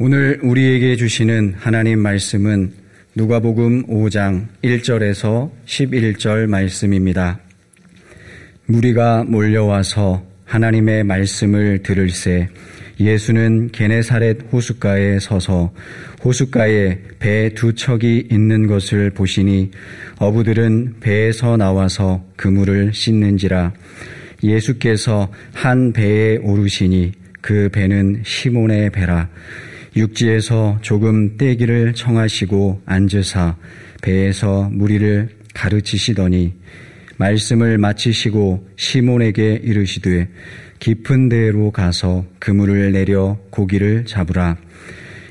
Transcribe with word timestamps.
오늘 0.00 0.38
우리에게 0.44 0.94
주시는 0.94 1.54
하나님 1.58 1.98
말씀은 1.98 2.72
누가복음 3.16 3.88
5장 3.88 4.46
1절에서 4.62 5.50
11절 5.66 6.46
말씀입니다. 6.46 7.40
무리가 8.66 9.24
몰려와서 9.24 10.24
하나님의 10.44 11.02
말씀을 11.02 11.82
들을새 11.82 12.48
예수는 13.00 13.72
게네사렛 13.72 14.52
호숫가에 14.52 15.18
서서 15.18 15.72
호숫가에 16.24 16.98
배 17.18 17.50
두 17.56 17.74
척이 17.74 18.28
있는 18.30 18.68
것을 18.68 19.10
보시니 19.10 19.72
어부들은 20.20 21.00
배에서 21.00 21.56
나와서 21.56 22.24
그물을 22.36 22.94
씻는지라 22.94 23.72
예수께서 24.44 25.32
한 25.52 25.92
배에 25.92 26.36
오르시니 26.36 27.10
그 27.40 27.68
배는 27.72 28.22
시몬의 28.24 28.90
배라 28.90 29.28
육지에서 29.98 30.78
조금 30.80 31.36
떼기를 31.36 31.94
청하시고 31.94 32.82
앉으사 32.86 33.56
배에서 34.02 34.68
무리를 34.72 35.28
가르치시더니 35.54 36.54
말씀을 37.16 37.78
마치시고 37.78 38.68
시몬에게 38.76 39.60
이르시되 39.62 40.28
깊은 40.78 41.28
데로 41.28 41.72
가서 41.72 42.24
그물을 42.38 42.92
내려 42.92 43.36
고기를 43.50 44.04
잡으라. 44.06 44.56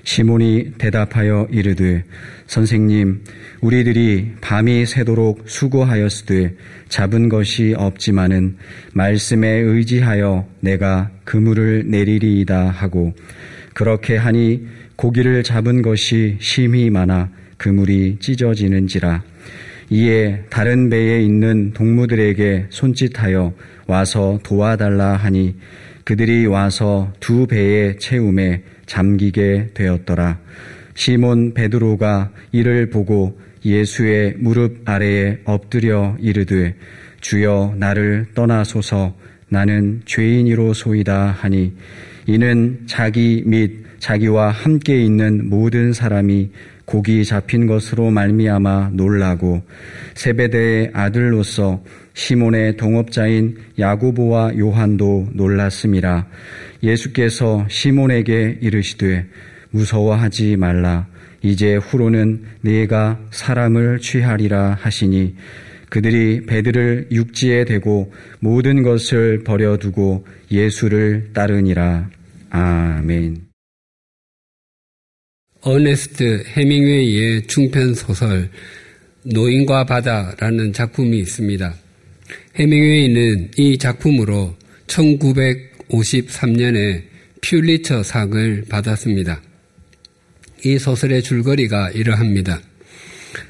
시몬이 0.04 0.72
대답하여 0.78 1.50
이르되 1.52 2.06
선생님 2.48 3.24
우리들이 3.60 4.36
밤이 4.40 4.86
새도록 4.86 5.44
수고하였으되 5.46 6.56
잡은 6.88 7.28
것이 7.28 7.74
없지만은 7.78 8.56
말씀에 8.94 9.48
의지하여 9.50 10.48
내가 10.62 11.12
그물을 11.26 11.84
내리리이다 11.88 12.70
하고 12.70 13.14
그렇게 13.78 14.18
하니 14.18 14.66
고기를 14.96 15.44
잡은 15.44 15.84
것이 15.84 16.38
심히 16.40 16.90
많아 16.90 17.30
그물이 17.58 18.18
찢어지는지라. 18.20 19.22
이에 19.92 20.46
다른 20.50 20.90
배에 20.90 21.22
있는 21.22 21.74
동무들에게 21.74 22.66
손짓하여 22.72 23.54
와서 23.86 24.40
도와달라 24.42 25.16
하니 25.16 25.58
그들이 26.06 26.48
와서 26.48 27.14
두 27.20 27.46
배의 27.46 28.00
채움에 28.00 28.64
잠기게 28.88 29.70
되었더라. 29.76 30.40
시몬 30.96 31.54
베드로가 31.54 32.32
이를 32.52 32.90
보고 32.90 33.40
예수의 33.64 34.38
무릎 34.40 34.90
아래에 34.90 35.42
엎드려 35.46 36.18
이르되 36.20 36.74
주여 37.22 37.76
나를 37.78 38.26
떠나소서. 38.34 39.16
나는 39.50 40.02
죄인이로 40.06 40.74
소이다. 40.74 41.28
하니 41.28 41.74
이는 42.28 42.82
자기 42.86 43.42
및 43.46 43.86
자기와 44.00 44.52
함께 44.52 45.02
있는 45.02 45.50
모든 45.50 45.94
사람이 45.94 46.52
고기 46.84 47.24
잡힌 47.24 47.68
것으로 47.68 48.12
말미암아 48.12 48.92
놀라고 48.94 49.64
세베대의 50.16 50.92
아들로서 50.94 51.84
시몬의 52.14 52.76
동업자인 52.78 53.58
야고보와 53.80 54.58
요한도 54.58 55.30
놀랐음이라 55.34 56.28
예수께서 56.84 57.66
시몬에게 57.70 58.60
이르시되 58.62 59.26
무서워하지 59.72 60.58
말라 60.58 61.08
이제 61.42 61.76
후로는 61.76 62.44
네가 62.62 63.20
사람을 63.32 64.00
취하리라 64.00 64.78
하시니 64.82 65.36
그들이 65.90 66.46
배들을 66.46 67.08
육지에 67.12 67.66
대고 67.66 68.12
모든 68.40 68.84
것을 68.84 69.44
버려두고 69.44 70.26
예수를 70.52 71.30
따르니라. 71.34 72.10
아멘. 72.50 73.48
어네스트 75.62 76.44
해밍웨이의 76.48 77.46
중편 77.48 77.94
소설 77.94 78.50
노인과 79.24 79.86
바다라는 79.86 80.74
작품이 80.74 81.18
있습니다. 81.20 81.74
해밍웨이는 82.56 83.52
이 83.58 83.78
작품으로 83.78 84.56
1953년에 84.88 87.04
퓰리처 87.42 88.02
상을 88.04 88.66
받았습니다. 88.70 89.42
이 90.64 90.80
소설의 90.80 91.22
줄거리가 91.24 91.92
이러합니다. 91.92 92.62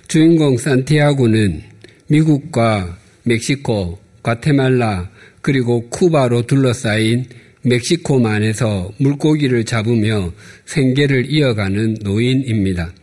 주인공 0.07 0.57
산티아고는 0.57 1.61
미국과 2.07 2.97
멕시코, 3.23 3.99
과테말라, 4.23 5.11
그리고 5.41 5.87
쿠바로 5.89 6.47
둘러싸인 6.47 7.25
멕시코만에서 7.67 8.91
물고기를 8.97 9.65
잡으며 9.65 10.31
생계를 10.65 11.31
이어가는 11.31 11.97
노인입니다. 12.01 12.93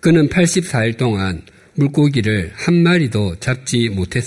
그는 0.00 0.28
84일 0.28 0.96
동안 0.96 1.42
물고기를 1.74 2.50
한 2.54 2.82
마리도 2.82 3.36
잡지 3.36 3.88
못했, 3.88 4.24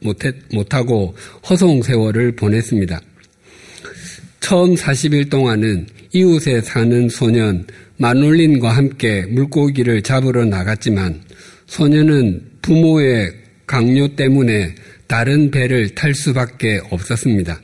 못했, 0.00 0.34
못하고 0.52 1.16
허송 1.48 1.82
세월을 1.82 2.36
보냈습니다. 2.36 3.00
처음 4.40 4.74
40일 4.74 5.30
동안은 5.30 5.86
이웃에 6.12 6.60
사는 6.60 7.08
소년 7.08 7.66
마놀린과 7.96 8.70
함께 8.70 9.22
물고기를 9.26 10.02
잡으러 10.02 10.44
나갔지만 10.44 11.22
소년은 11.66 12.42
부모의 12.60 13.32
강요 13.66 14.08
때문에 14.08 14.74
다른 15.06 15.50
배를 15.50 15.94
탈 15.94 16.14
수밖에 16.14 16.80
없었습니다. 16.90 17.60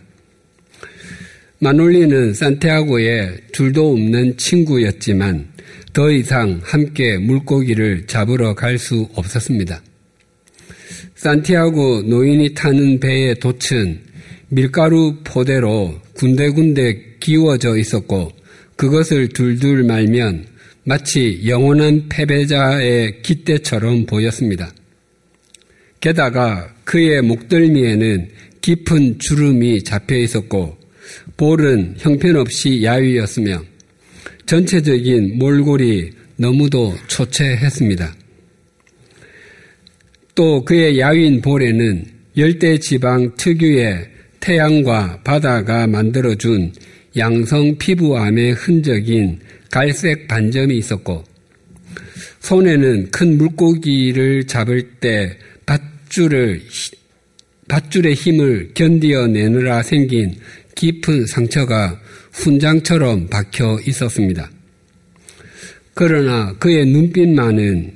마놀리는 1.62 2.32
산티아고의 2.32 3.36
둘도 3.52 3.92
없는 3.92 4.38
친구였지만 4.38 5.52
더 5.92 6.10
이상 6.10 6.58
함께 6.64 7.18
물고기를 7.18 8.06
잡으러 8.06 8.54
갈 8.54 8.78
수 8.78 9.06
없었습니다. 9.14 9.82
산티아고 11.16 12.02
노인이 12.02 12.54
타는 12.54 13.00
배의 13.00 13.34
돛은 13.40 14.00
밀가루 14.48 15.18
포대로 15.22 16.00
군데군데 16.14 17.16
기워져 17.20 17.76
있었고 17.76 18.32
그것을 18.76 19.28
둘둘 19.28 19.84
말면 19.84 20.46
마치 20.84 21.42
영원한 21.46 22.08
패배자의 22.08 23.20
깃대처럼 23.20 24.06
보였습니다. 24.06 24.72
게다가 26.00 26.74
그의 26.84 27.20
목덜미에는 27.20 28.30
깊은 28.62 29.18
주름이 29.18 29.84
잡혀 29.84 30.16
있었고 30.16 30.79
볼은 31.36 31.94
형편없이 31.98 32.82
야위였으며 32.82 33.62
전체적인 34.46 35.38
몰골이 35.38 36.10
너무도 36.36 36.94
초췌했습니다. 37.06 38.14
또 40.34 40.64
그의 40.64 40.98
야윈 40.98 41.42
볼에는 41.42 42.04
열대 42.36 42.78
지방 42.78 43.34
특유의 43.36 44.08
태양과 44.40 45.20
바다가 45.22 45.86
만들어준 45.86 46.72
양성 47.16 47.76
피부암의 47.76 48.52
흔적인 48.52 49.40
갈색 49.70 50.28
반점이 50.28 50.76
있었고 50.78 51.24
손에는 52.40 53.10
큰 53.10 53.36
물고기를 53.36 54.46
잡을 54.46 54.82
때 55.00 55.36
밧줄을 55.66 56.62
밧줄의 57.68 58.14
힘을 58.14 58.70
견디어내느라 58.74 59.82
생긴 59.82 60.34
깊은 60.80 61.26
상처가 61.26 62.00
훈장처럼 62.32 63.26
박혀 63.26 63.78
있었습니다. 63.86 64.50
그러나 65.92 66.54
그의 66.54 66.86
눈빛만은 66.86 67.92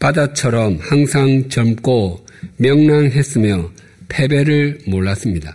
바다처럼 0.00 0.78
항상 0.80 1.48
젊고 1.48 2.26
명랑했으며 2.56 3.70
패배를 4.08 4.80
몰랐습니다. 4.88 5.54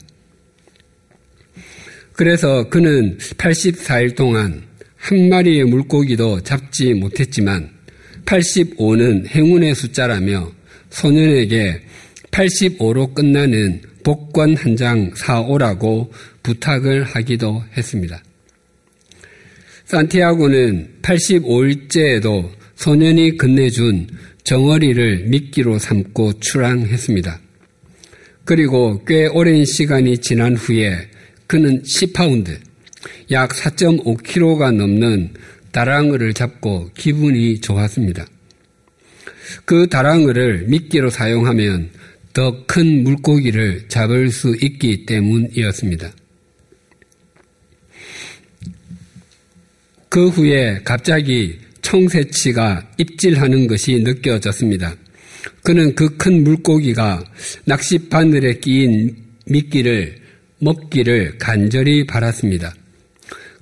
그래서 2.14 2.70
그는 2.70 3.18
84일 3.18 4.16
동안 4.16 4.64
한 4.96 5.28
마리의 5.28 5.66
물고기도 5.66 6.40
잡지 6.40 6.94
못했지만 6.94 7.70
85는 8.24 9.28
행운의 9.28 9.76
숫자라며 9.76 10.54
소년에게 10.90 11.82
85로 12.32 13.14
끝나는 13.14 13.89
복권 14.04 14.56
한 14.56 14.76
장 14.76 15.12
사오라고 15.16 16.12
부탁을 16.44 17.04
하기도 17.04 17.64
했습니다. 17.76 18.24
산티아고는 19.86 21.00
85일째에도 21.02 22.50
소년이 22.76 23.38
건네준 23.38 24.08
정어리를 24.44 25.26
미끼로 25.28 25.80
삼고 25.80 26.40
출항했습니다. 26.40 27.40
그리고 28.46 29.04
꽤 29.06 29.28
오랜 29.28 29.66
시간이 29.66 30.20
지난 30.20 30.56
후에 30.56 31.10
그는 31.48 31.82
10파운드, 31.84 32.58
약 33.32 33.52
4.5kg가 33.52 34.74
넘는 34.74 35.34
다랑어를 35.72 36.34
잡고 36.34 36.92
기분이 36.96 37.60
좋았습니다. 37.62 38.26
그 39.66 39.88
다랑어를 39.88 40.66
미끼로 40.68 41.10
사용하면 41.10 41.90
더 42.34 42.66
큰 42.68 43.04
물고기를 43.04 43.88
잡을 43.88 44.30
수 44.32 44.56
있기 44.62 45.06
때문이었습니다. 45.06 46.12
그 50.10 50.30
후에 50.30 50.82
갑자기 50.84 51.60
청새치가 51.82 52.88
입질하는 52.98 53.68
것이 53.68 54.00
느껴졌습니다. 54.00 54.96
그는 55.64 55.96
그 55.96 56.18
큰 56.18 56.44
물고기가 56.44 57.24
낚시 57.66 57.98
바늘에 58.10 58.56
끼인 58.56 59.16
미끼를 59.46 60.18
먹기를 60.60 61.38
간절히 61.38 62.06
바랐습니다. 62.06 62.74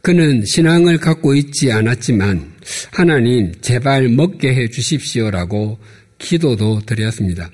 그는 0.01 0.43
신앙을 0.45 0.97
갖고 0.99 1.35
있지 1.35 1.71
않았지만 1.71 2.53
하나님 2.91 3.53
제발 3.61 4.09
먹게 4.09 4.53
해 4.53 4.67
주십시오라고 4.69 5.77
기도도 6.17 6.81
드렸습니다. 6.85 7.49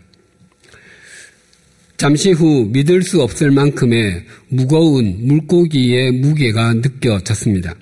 잠시 1.97 2.31
후 2.31 2.67
믿을 2.71 3.03
수 3.03 3.21
없을 3.21 3.51
만큼의 3.51 4.23
무거운 4.49 5.27
물고기의 5.27 6.11
무게가 6.11 6.73
느껴졌습니다. 6.73 7.75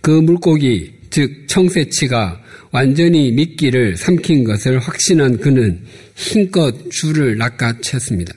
그 0.00 0.10
물고기, 0.10 0.92
즉 1.10 1.46
청새치가 1.48 2.40
완전히 2.70 3.32
미끼를 3.32 3.96
삼킨 3.96 4.44
것을 4.44 4.78
확신한 4.78 5.38
그는 5.38 5.84
힘껏 6.14 6.74
줄을 6.90 7.36
낚아챘습니다. 7.38 8.32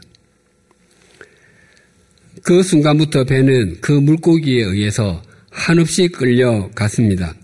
그 2.43 2.63
순간부터 2.63 3.23
배는 3.23 3.77
그 3.79 3.91
물고기에 3.91 4.63
의해서 4.63 5.21
한없이 5.49 6.07
끌려갔습니다. 6.07 7.35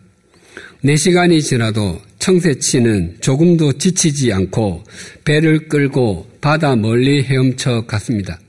4시간이 0.83 1.41
지나도 1.43 2.01
청새치는 2.29 3.17
조금도 3.21 3.73
지치지 3.79 4.31
않고 4.31 4.83
배를 5.25 5.67
끌고 5.67 6.29
바다 6.41 6.75
멀리 6.75 7.23
헤엄쳐 7.23 7.87
갔습니다. 7.87 8.39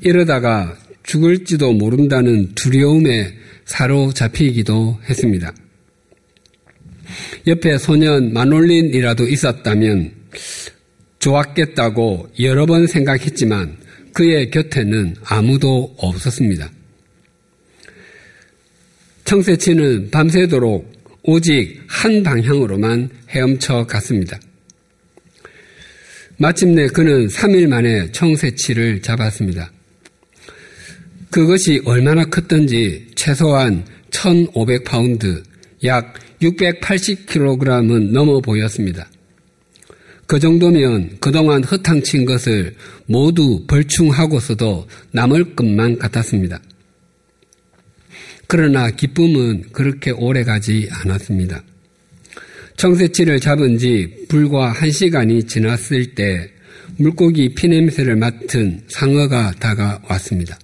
이러다가 0.00 0.74
죽을지도 1.02 1.74
모른다는 1.74 2.54
두려움에 2.54 3.34
사로잡히기도 3.66 5.00
했습니다. 5.06 5.54
옆에 7.46 7.76
소년 7.76 8.32
마놀린이라도 8.32 9.28
있었다면 9.28 10.12
좋았겠다고 11.18 12.30
여러 12.40 12.64
번 12.64 12.86
생각했지만 12.86 13.76
그의 14.14 14.50
곁에는 14.50 15.16
아무도 15.24 15.94
없었습니다. 15.98 16.70
청새치는 19.26 20.10
밤새도록 20.10 21.01
오직 21.24 21.80
한 21.86 22.22
방향으로만 22.22 23.10
헤엄쳐 23.30 23.86
갔습니다. 23.86 24.38
마침내 26.36 26.88
그는 26.88 27.28
3일 27.28 27.68
만에 27.68 28.10
청새치를 28.10 29.00
잡았습니다. 29.02 29.70
그것이 31.30 31.80
얼마나 31.84 32.24
컸던지 32.24 33.06
최소한 33.14 33.84
1,500파운드, 34.10 35.42
약 35.84 36.14
680kg은 36.42 38.10
넘어 38.10 38.40
보였습니다. 38.40 39.08
그 40.26 40.38
정도면 40.38 41.18
그동안 41.20 41.62
허탕친 41.62 42.24
것을 42.24 42.74
모두 43.06 43.64
벌충하고서도 43.66 44.88
남을 45.12 45.54
것만 45.54 45.98
같았습니다. 45.98 46.60
그러나 48.52 48.90
기쁨은 48.90 49.62
그렇게 49.72 50.10
오래 50.10 50.44
가지 50.44 50.86
않았습니다. 50.90 51.64
청새치를 52.76 53.40
잡은 53.40 53.78
지 53.78 54.26
불과 54.28 54.70
한 54.70 54.90
시간이 54.90 55.44
지났을 55.44 56.14
때 56.14 56.50
물고기 56.98 57.54
피냄새를 57.54 58.14
맡은 58.16 58.82
상어가 58.88 59.52
다가왔습니다. 59.52 60.58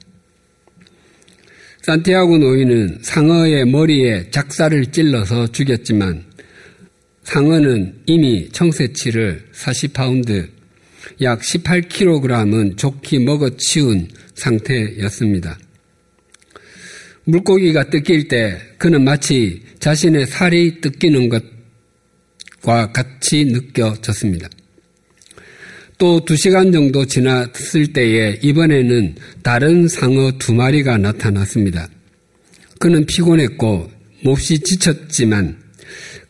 산티아고 1.80 2.36
노인은 2.36 2.98
상어의 3.00 3.64
머리에 3.64 4.28
작사를 4.28 4.84
찔러서 4.92 5.46
죽였지만 5.52 6.26
상어는 7.22 8.02
이미 8.04 8.50
청새치를 8.50 9.46
40파운드, 9.54 10.46
약 11.22 11.40
18kg은 11.40 12.76
좋게 12.76 13.20
먹어치운 13.20 14.08
상태였습니다. 14.34 15.58
물고기가 17.28 17.90
뜯길 17.90 18.28
때 18.28 18.58
그는 18.78 19.04
마치 19.04 19.62
자신의 19.80 20.26
살이 20.26 20.80
뜯기는 20.80 21.28
것과 21.28 22.92
같이 22.92 23.44
느껴졌습니다. 23.44 24.48
또 25.98 26.20
두 26.24 26.36
시간 26.36 26.72
정도 26.72 27.04
지났을 27.04 27.92
때에 27.92 28.38
이번에는 28.40 29.16
다른 29.42 29.88
상어 29.88 30.32
두 30.38 30.54
마리가 30.54 30.96
나타났습니다. 30.96 31.88
그는 32.78 33.04
피곤했고 33.04 33.90
몹시 34.24 34.60
지쳤지만 34.60 35.58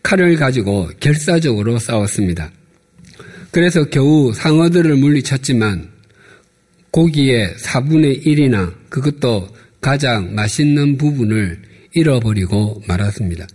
칼을 0.02 0.36
가지고 0.36 0.90
결사적으로 0.98 1.78
싸웠습니다. 1.78 2.50
그래서 3.50 3.84
겨우 3.84 4.32
상어들을 4.34 4.96
물리쳤지만 4.96 5.90
고기의 6.90 7.54
4분의 7.56 8.24
1이나 8.26 8.74
그것도 8.88 9.48
가장 9.80 10.34
맛있는 10.34 10.96
부분을 10.98 11.62
잃어버리고 11.94 12.82
말았습니다. 12.86 13.46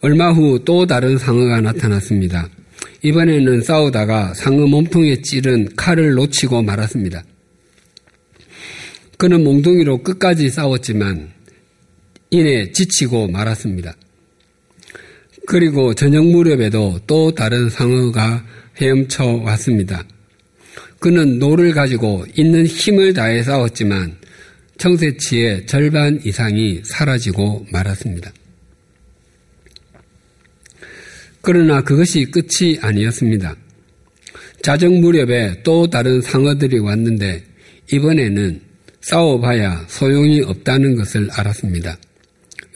얼마 0.00 0.30
후 0.32 0.58
또 0.64 0.86
다른 0.86 1.18
상어가 1.18 1.60
나타났습니다. 1.60 2.48
이번에는 3.02 3.62
싸우다가 3.62 4.34
상어 4.34 4.66
몸통에 4.66 5.20
찌른 5.22 5.74
칼을 5.76 6.14
놓치고 6.14 6.62
말았습니다. 6.62 7.22
그는 9.18 9.44
몽둥이로 9.44 10.02
끝까지 10.02 10.48
싸웠지만 10.48 11.30
이내 12.30 12.72
지치고 12.72 13.28
말았습니다. 13.28 13.94
그리고 15.46 15.94
저녁 15.94 16.26
무렵에도 16.26 17.00
또 17.06 17.34
다른 17.34 17.68
상어가 17.68 18.44
헤엄쳐 18.80 19.24
왔습니다. 19.44 20.04
그는 21.00 21.38
노를 21.38 21.72
가지고 21.72 22.24
있는 22.36 22.66
힘을 22.66 23.14
다해 23.14 23.42
싸웠지만 23.42 24.16
청새치의 24.76 25.66
절반 25.66 26.20
이상이 26.24 26.82
사라지고 26.84 27.66
말았습니다. 27.72 28.30
그러나 31.42 31.80
그것이 31.82 32.26
끝이 32.26 32.78
아니었습니다. 32.80 33.56
자정 34.62 35.00
무렵에 35.00 35.62
또 35.62 35.88
다른 35.88 36.20
상어들이 36.20 36.78
왔는데 36.78 37.44
이번에는 37.92 38.60
싸워봐야 39.00 39.86
소용이 39.88 40.42
없다는 40.42 40.96
것을 40.96 41.30
알았습니다. 41.32 41.96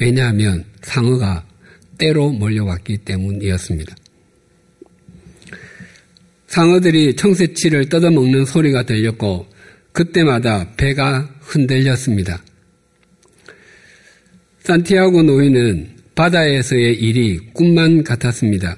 왜냐하면 0.00 0.64
상어가 0.82 1.46
때로 1.98 2.30
몰려왔기 2.30 2.98
때문이었습니다. 2.98 3.94
상어들이 6.54 7.16
청새치를 7.16 7.88
뜯어먹는 7.88 8.44
소리가 8.44 8.84
들렸고 8.84 9.48
그때마다 9.90 10.72
배가 10.76 11.28
흔들렸습니다. 11.40 12.44
산티아고 14.60 15.24
노인은 15.24 15.88
바다에서의 16.14 16.94
일이 16.94 17.40
꿈만 17.52 18.04
같았습니다. 18.04 18.76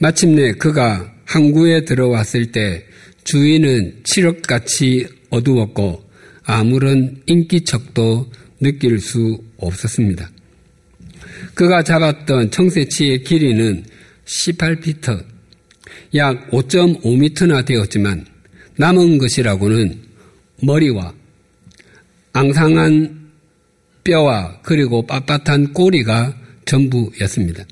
마침내 0.00 0.52
그가 0.52 1.10
항구에 1.24 1.86
들어왔을 1.86 2.52
때 2.52 2.84
주위는 3.24 4.00
칠흑같이 4.04 5.06
어두웠고 5.30 6.04
아무런 6.44 7.22
인기척도 7.24 8.30
느낄 8.60 9.00
수 9.00 9.42
없었습니다. 9.56 10.30
그가 11.54 11.82
잡았던 11.82 12.50
청새치의 12.50 13.24
길이는 13.24 13.86
18피터, 14.26 15.31
약 16.14 16.50
5.5m나 16.50 17.64
되었지만 17.64 18.26
남은 18.76 19.18
것이라고는 19.18 20.02
머리와 20.62 21.14
앙상한 22.32 23.30
뼈와 24.04 24.60
그리고 24.62 25.06
빳빳한 25.06 25.72
꼬리가 25.72 26.36
전부였습니다. 26.64 27.64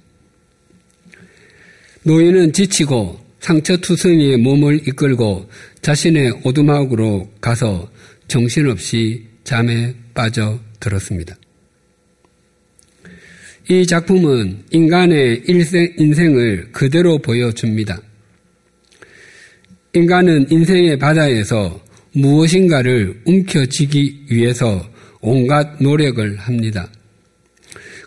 노인은 2.02 2.52
지치고 2.52 3.20
상처투성이의 3.40 4.38
몸을 4.38 4.88
이끌고 4.88 5.49
자신의 5.82 6.40
오두막으로 6.44 7.30
가서 7.40 7.90
정신없이 8.28 9.26
잠에 9.44 9.94
빠져 10.14 10.61
들었습니다. 10.78 11.37
이 13.68 13.87
작품은 13.87 14.64
인간의 14.70 15.42
일생, 15.47 15.94
인생을 15.97 16.73
그대로 16.73 17.18
보여줍니다. 17.18 18.00
인간은 19.92 20.47
인생의 20.50 20.99
바다에서 20.99 21.80
무엇인가를 22.12 23.23
움켜쥐기 23.25 24.26
위해서 24.30 24.88
온갖 25.20 25.82
노력을 25.82 26.37
합니다. 26.38 26.88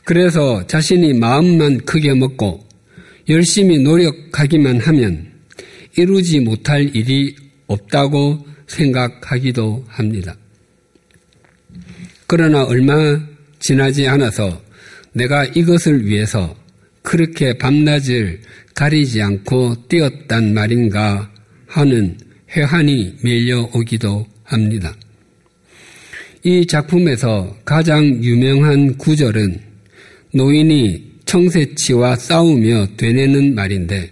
그래서 0.06 0.66
자신이 0.66 1.14
마음만 1.14 1.80
크게 1.80 2.14
먹고 2.14 2.66
열심히 3.28 3.80
노력하기만 3.80 4.80
하면 4.80 5.28
이루지 5.98 6.40
못할 6.40 6.96
일이 6.96 7.36
없다고 7.68 8.46
생각하기도 8.68 9.86
합니다. 9.88 10.36
그러나 12.28 12.64
얼마 12.64 13.20
지나지 13.60 14.08
않아서 14.08 14.62
내가 15.12 15.46
이것을 15.46 16.06
위해서 16.06 16.56
그렇게 17.02 17.58
밤낮을 17.58 18.42
가리지 18.74 19.22
않고 19.22 19.88
뛰었단 19.90 20.54
말인가 20.54 21.33
하는 21.74 22.16
회한이 22.56 23.16
밀려오기도 23.24 24.28
합니다. 24.44 24.96
이 26.44 26.68
작품에서 26.68 27.58
가장 27.66 28.04
유명한 28.24 28.96
구절은 28.98 29.60
노인이 30.34 31.14
청새치와 31.26 32.16
싸우며 32.16 32.90
되뇌는 32.96 33.56
말인데 33.56 34.12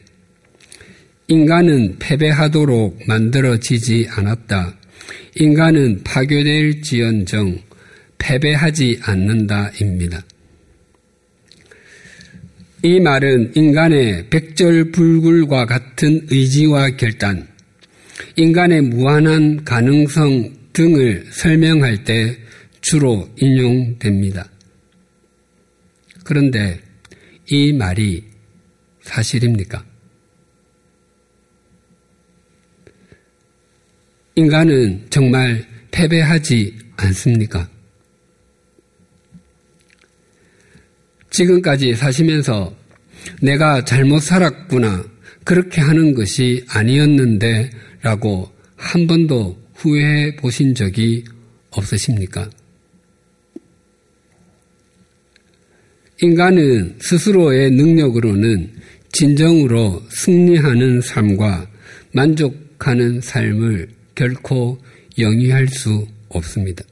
인간은 1.28 1.98
패배하도록 2.00 3.00
만들어지지 3.06 4.08
않았다. 4.10 4.76
인간은 5.36 6.02
파괴될 6.04 6.82
지언정 6.82 7.60
패배하지 8.18 9.00
않는다입니다. 9.04 10.24
이 12.84 13.00
말은 13.00 13.52
인간의 13.54 14.30
백절불굴과 14.32 15.68
같은 15.68 16.26
의지와 16.32 16.90
결단, 16.98 17.48
인간의 18.36 18.82
무한한 18.82 19.64
가능성 19.64 20.54
등을 20.74 21.26
설명할 21.32 22.04
때 22.04 22.38
주로 22.82 23.30
인용됩니다. 23.38 24.50
그런데 26.24 26.80
이 27.50 27.74
말이 27.74 28.24
사실입니까? 29.02 29.84
인간은 34.36 35.08
정말 35.10 35.66
패배하지 35.92 36.78
않습니까? 36.98 37.70
지금까지 41.32 41.96
사시면서 41.96 42.76
내가 43.42 43.84
잘못 43.84 44.20
살았구나, 44.20 45.04
그렇게 45.44 45.82
하는 45.82 46.14
것이 46.14 46.66
아니었는데 46.70 47.70
라고 48.02 48.52
한 48.76 49.08
번도 49.08 49.58
후회해 49.76 50.36
보신 50.36 50.74
적이 50.74 51.24
없으십니까? 51.72 52.50
인간은 56.22 56.98
스스로의 57.00 57.72
능력으로는 57.72 58.72
진정으로 59.12 60.04
승리하는 60.10 61.02
삶과 61.02 61.68
만족하는 62.14 63.22
삶을 63.22 63.90
결코 64.16 64.78
영위할 65.18 65.68
수 65.68 66.08
없습니다. 66.30 66.84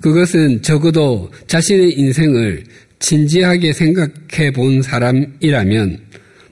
그것은 0.00 0.62
적어도 0.62 1.30
자신의 1.46 1.98
인생을 1.98 2.64
진지하게 2.98 3.72
생각해 3.72 4.50
본 4.54 4.82
사람이라면 4.82 5.98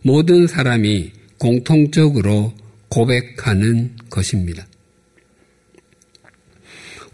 모든 0.03 0.47
사람이 0.47 1.13
공통적으로 1.39 2.53
고백하는 2.89 3.91
것입니다. 4.11 4.67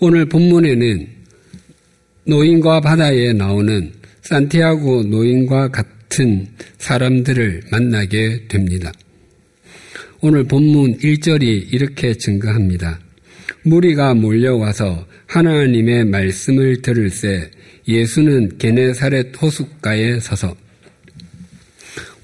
오늘 0.00 0.28
본문에는 0.28 1.08
노인과 2.26 2.80
바다에 2.80 3.32
나오는 3.32 3.92
산티아고 4.22 5.04
노인과 5.04 5.68
같은 5.68 6.46
사람들을 6.78 7.64
만나게 7.70 8.46
됩니다. 8.48 8.92
오늘 10.20 10.44
본문 10.44 10.98
1절이 10.98 11.72
이렇게 11.72 12.14
증거합니다. 12.14 12.98
무리가 13.62 14.14
몰려와서 14.14 15.06
하나님의 15.26 16.06
말씀을 16.06 16.80
들을새 16.80 17.50
예수는 17.86 18.56
게네사렛 18.56 19.40
호숫가에 19.40 20.20
서서 20.20 20.56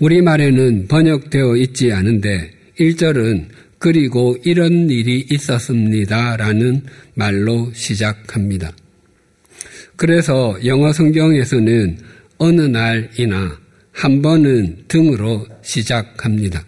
우리말에는 0.01 0.89
번역되어 0.89 1.57
있지 1.57 1.93
않은데 1.93 2.51
1절은 2.79 3.49
그리고 3.79 4.37
이런 4.45 4.91
일이 4.91 5.27
있었습니다. 5.31 6.37
라는 6.37 6.83
말로 7.15 7.71
시작합니다. 7.75 8.73
그래서 9.97 10.59
영어 10.65 10.93
성경에서는 10.93 11.99
어느 12.39 12.61
날이나 12.63 13.59
한 13.93 14.23
번은 14.23 14.85
등으로 14.89 15.47
시작합니다. 15.63 16.65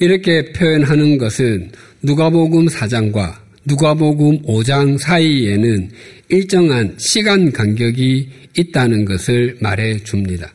이렇게 0.00 0.52
표현하는 0.52 1.18
것은 1.18 1.70
누가복음 2.02 2.66
4장과 2.66 3.36
누가복음 3.64 4.42
5장 4.42 4.98
사이에는 4.98 5.90
일정한 6.28 6.94
시간 6.98 7.52
간격이 7.52 8.28
있다는 8.56 9.04
것을 9.04 9.56
말해 9.60 9.98
줍니다. 9.98 10.52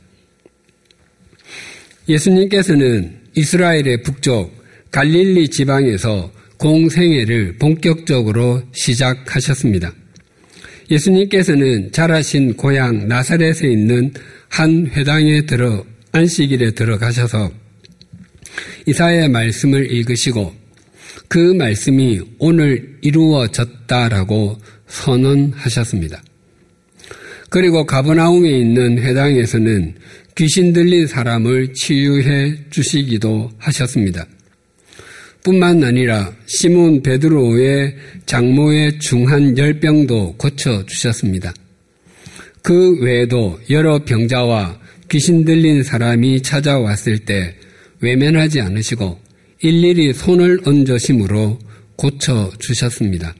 예수님께서는 2.07 3.17
이스라엘의 3.35 4.03
북쪽 4.03 4.55
갈릴리 4.91 5.49
지방에서 5.49 6.31
공생애를 6.57 7.57
본격적으로 7.57 8.61
시작하셨습니다. 8.71 9.91
예수님께서는 10.89 11.91
자라신 11.91 12.55
고향 12.55 13.07
나사렛에 13.07 13.67
있는 13.69 14.13
한 14.49 14.87
회당에 14.87 15.45
들어 15.45 15.83
안식일에 16.11 16.71
들어가셔서 16.71 17.51
이사의 18.85 19.29
말씀을 19.29 19.91
읽으시고 19.91 20.53
그 21.27 21.53
말씀이 21.53 22.21
오늘 22.37 22.97
이루어졌다라고 23.01 24.57
선언하셨습니다. 24.87 26.23
그리고 27.49 27.85
가버나움에 27.85 28.49
있는 28.49 28.99
회당에서는 28.99 29.95
귀신 30.37 30.73
들린 30.73 31.07
사람을 31.07 31.73
치유해 31.73 32.57
주시기도 32.69 33.51
하셨습니다. 33.57 34.27
뿐만 35.43 35.83
아니라 35.83 36.33
시몬 36.45 37.01
베드로의 37.01 37.95
장모의 38.25 38.99
중한 38.99 39.57
열병도 39.57 40.35
고쳐 40.37 40.85
주셨습니다. 40.85 41.53
그 42.61 42.99
외에도 42.99 43.59
여러 43.69 44.03
병자와 44.03 44.81
귀신 45.09 45.45
들린 45.45 45.83
사람이 45.83 46.41
찾아왔을 46.41 47.19
때 47.19 47.55
외면하지 48.01 48.59
않으시고 48.59 49.17
일일이 49.61 50.11
손을 50.13 50.59
얹으심으로 50.65 51.59
고쳐 51.95 52.51
주셨습니다. 52.59 53.33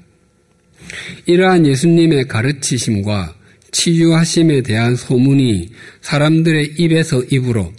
이러한 1.26 1.66
예수님의 1.66 2.28
가르치심과 2.28 3.35
치유하심에 3.76 4.62
대한 4.62 4.96
소문이 4.96 5.70
사람들의 6.02 6.76
입에서 6.78 7.22
입으로 7.24 7.74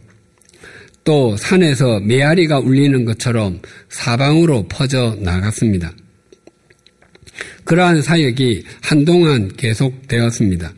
또 1.04 1.36
산에서 1.38 2.00
메아리가 2.00 2.58
울리는 2.58 3.04
것처럼 3.06 3.60
사방으로 3.88 4.66
퍼져 4.68 5.16
나갔습니다. 5.20 5.92
그러한 7.64 8.02
사역이 8.02 8.64
한동안 8.82 9.48
계속되었습니다. 9.56 10.74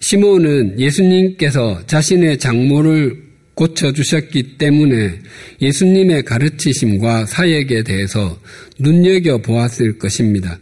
시몬은 0.00 0.78
예수님께서 0.78 1.86
자신의 1.86 2.38
장모를 2.38 3.22
고쳐주셨기 3.54 4.58
때문에 4.58 5.20
예수님의 5.60 6.24
가르치심과 6.24 7.26
사역에 7.26 7.82
대해서 7.82 8.38
눈여겨보았을 8.78 9.98
것입니다. 9.98 10.58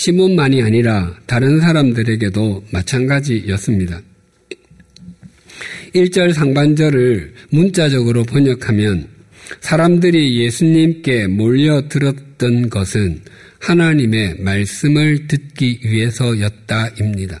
시몬만이 0.00 0.62
아니라 0.62 1.14
다른 1.26 1.60
사람들에게도 1.60 2.64
마찬가지였습니다. 2.70 4.00
1절 5.94 6.32
상반절을 6.32 7.34
문자적으로 7.50 8.24
번역하면 8.24 9.08
사람들이 9.60 10.42
예수님께 10.42 11.26
몰려들었던 11.26 12.70
것은 12.70 13.20
하나님의 13.58 14.36
말씀을 14.38 15.26
듣기 15.26 15.80
위해서였다입니다. 15.84 17.38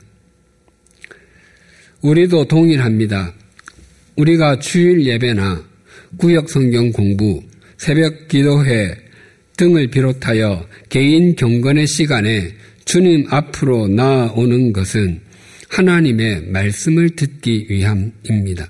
우리도 2.02 2.44
동일합니다. 2.44 3.32
우리가 4.16 4.58
주일 4.58 5.06
예배나 5.06 5.64
구역 6.18 6.50
성경 6.50 6.92
공부, 6.92 7.42
새벽 7.78 8.28
기도회 8.28 9.09
등을 9.60 9.88
비롯하여 9.88 10.66
개인 10.88 11.36
경건의 11.36 11.86
시간에 11.86 12.50
주님 12.86 13.26
앞으로 13.28 13.88
나아오는 13.88 14.72
것은 14.72 15.20
하나님의 15.68 16.46
말씀을 16.46 17.10
듣기 17.10 17.66
위함입니다. 17.68 18.66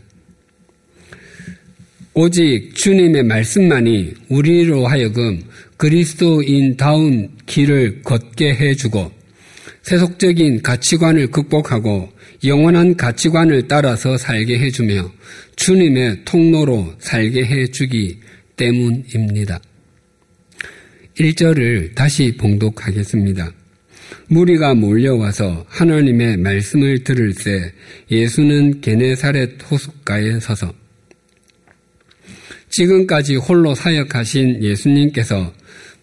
오직 2.12 2.74
주님의 2.74 3.22
말씀만이 3.22 4.14
우리로 4.30 4.88
하여금 4.88 5.40
그리스도인다운 5.76 7.30
길을 7.46 8.02
걷게 8.02 8.56
해주고 8.56 9.12
세속적인 9.82 10.62
가치관을 10.62 11.28
극복하고 11.28 12.10
영원한 12.42 12.96
가치관을 12.96 13.68
따라서 13.68 14.18
살게 14.18 14.58
해주며 14.58 15.08
주님의 15.54 16.24
통로로 16.24 16.94
살게 16.98 17.44
해주기 17.44 18.18
때문입니다. 18.56 19.60
1절을 21.18 21.94
다시 21.94 22.36
봉독하겠습니다. 22.36 23.52
무리가 24.28 24.74
몰려와서 24.74 25.64
하나님의 25.68 26.36
말씀을 26.38 27.04
들을 27.04 27.34
때 27.34 27.72
예수는 28.10 28.80
게네사렛 28.80 29.70
호숫가에 29.70 30.40
서서 30.40 30.72
지금까지 32.70 33.36
홀로 33.36 33.74
사역하신 33.74 34.62
예수님께서 34.62 35.52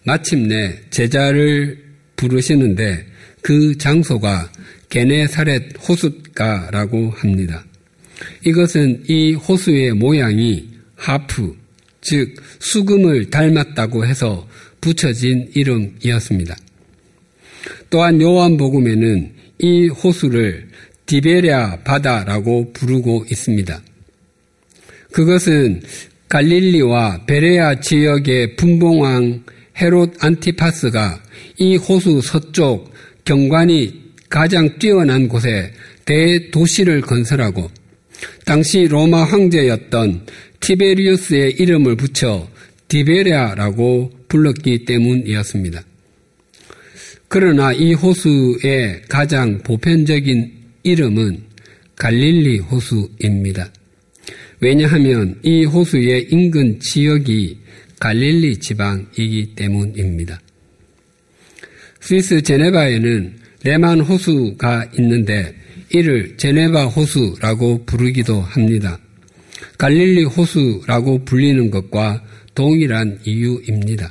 마침내 0.04 0.78
제자를 0.90 1.82
부르시는데 2.16 3.06
그 3.40 3.76
장소가 3.78 4.50
게네사렛 4.90 5.88
호숫가라고 5.88 7.10
합니다. 7.10 7.64
이것은 8.44 9.04
이 9.08 9.34
호수의 9.34 9.92
모양이 9.92 10.68
하프, 10.96 11.56
즉 12.00 12.34
수금을 12.58 13.30
닮았다고 13.30 14.06
해서 14.06 14.46
붙여진 14.80 15.50
이름이었습니다. 15.54 16.56
또한 17.90 18.20
요한복음에는 18.20 19.32
이 19.60 19.88
호수를 19.88 20.68
디베랴 21.06 21.80
바다라고 21.84 22.72
부르고 22.72 23.24
있습니다. 23.30 23.82
그것은 25.12 25.82
갈릴리와 26.28 27.24
베레아 27.26 27.80
지역의 27.80 28.56
분봉왕 28.56 29.44
헤롯 29.80 30.22
안티파스가 30.22 31.22
이 31.58 31.76
호수 31.76 32.20
서쪽 32.20 32.92
경관이 33.24 34.08
가장 34.28 34.78
뛰어난 34.78 35.28
곳에 35.28 35.72
대도시를 36.04 37.00
건설하고 37.00 37.70
당시 38.44 38.86
로마 38.86 39.24
황제였던 39.24 40.26
티베리우스의 40.60 41.52
이름을 41.52 41.96
붙여 41.96 42.48
디베리아라고 42.88 44.17
불렀기 44.28 44.84
때문이었습니다. 44.84 45.82
그러나 47.28 47.72
이 47.72 47.92
호수의 47.92 49.02
가장 49.08 49.58
보편적인 49.58 50.52
이름은 50.82 51.42
갈릴리 51.96 52.58
호수입니다. 52.58 53.70
왜냐하면 54.60 55.38
이 55.42 55.64
호수의 55.64 56.28
인근 56.30 56.80
지역이 56.80 57.58
갈릴리 58.00 58.58
지방이기 58.58 59.54
때문입니다. 59.56 60.40
스위스 62.00 62.40
제네바에는 62.40 63.36
레만 63.64 64.00
호수가 64.00 64.92
있는데 64.98 65.54
이를 65.90 66.36
제네바 66.36 66.86
호수라고 66.86 67.84
부르기도 67.84 68.40
합니다. 68.40 68.98
갈릴리 69.76 70.24
호수라고 70.24 71.24
불리는 71.24 71.70
것과 71.70 72.24
동일한 72.54 73.18
이유입니다. 73.24 74.10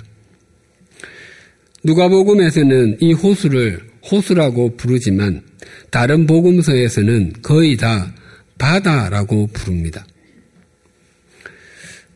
누가복음에서는 1.88 2.98
이 3.00 3.14
호수를 3.14 3.80
호수라고 4.12 4.76
부르지만 4.76 5.42
다른 5.90 6.28
복음서에서는 6.28 7.36
거의 7.42 7.78
다 7.78 8.14
바다라고 8.58 9.48
부릅니다. 9.48 10.06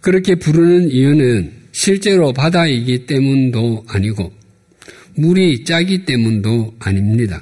그렇게 0.01 0.35
부르는 0.35 0.91
이유는 0.91 1.53
실제로 1.71 2.33
바다이기 2.33 3.05
때문도 3.05 3.85
아니고 3.87 4.33
물이 5.15 5.63
짜기 5.63 6.03
때문도 6.03 6.75
아닙니다. 6.79 7.41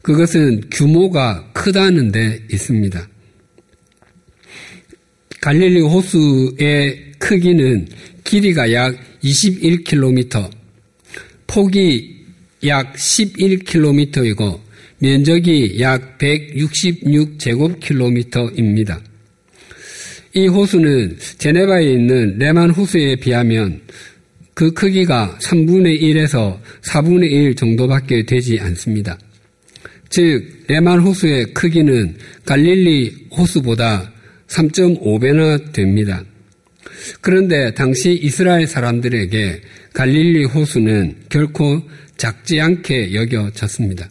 그것은 0.00 0.62
규모가 0.70 1.50
크다는 1.54 2.12
데 2.12 2.40
있습니다. 2.52 3.08
갈릴리 5.40 5.80
호수의 5.80 7.14
크기는 7.18 7.88
길이가 8.22 8.72
약 8.72 8.94
21km, 9.24 10.63
폭이 11.54 12.26
약 12.66 12.92
11km이고 12.94 14.60
면적이 14.98 15.76
약 15.78 16.18
166제곱킬로미터입니다. 16.18 19.00
이 20.32 20.48
호수는 20.48 21.16
제네바에 21.38 21.92
있는 21.92 22.36
레만 22.38 22.70
호수에 22.70 23.14
비하면 23.14 23.80
그 24.54 24.72
크기가 24.72 25.38
3분의 25.40 26.02
1에서 26.02 26.58
4분의 26.82 27.30
1 27.30 27.54
정도밖에 27.54 28.26
되지 28.26 28.58
않습니다. 28.58 29.16
즉, 30.08 30.64
레만 30.66 30.98
호수의 30.98 31.54
크기는 31.54 32.16
갈릴리 32.44 33.28
호수보다 33.30 34.12
3.5배나 34.48 35.72
됩니다. 35.72 36.24
그런데 37.20 37.72
당시 37.74 38.12
이스라엘 38.12 38.66
사람들에게 38.66 39.60
갈릴리 39.94 40.44
호수는 40.44 41.14
결코 41.30 41.80
작지 42.16 42.60
않게 42.60 43.14
여겨졌습니다. 43.14 44.10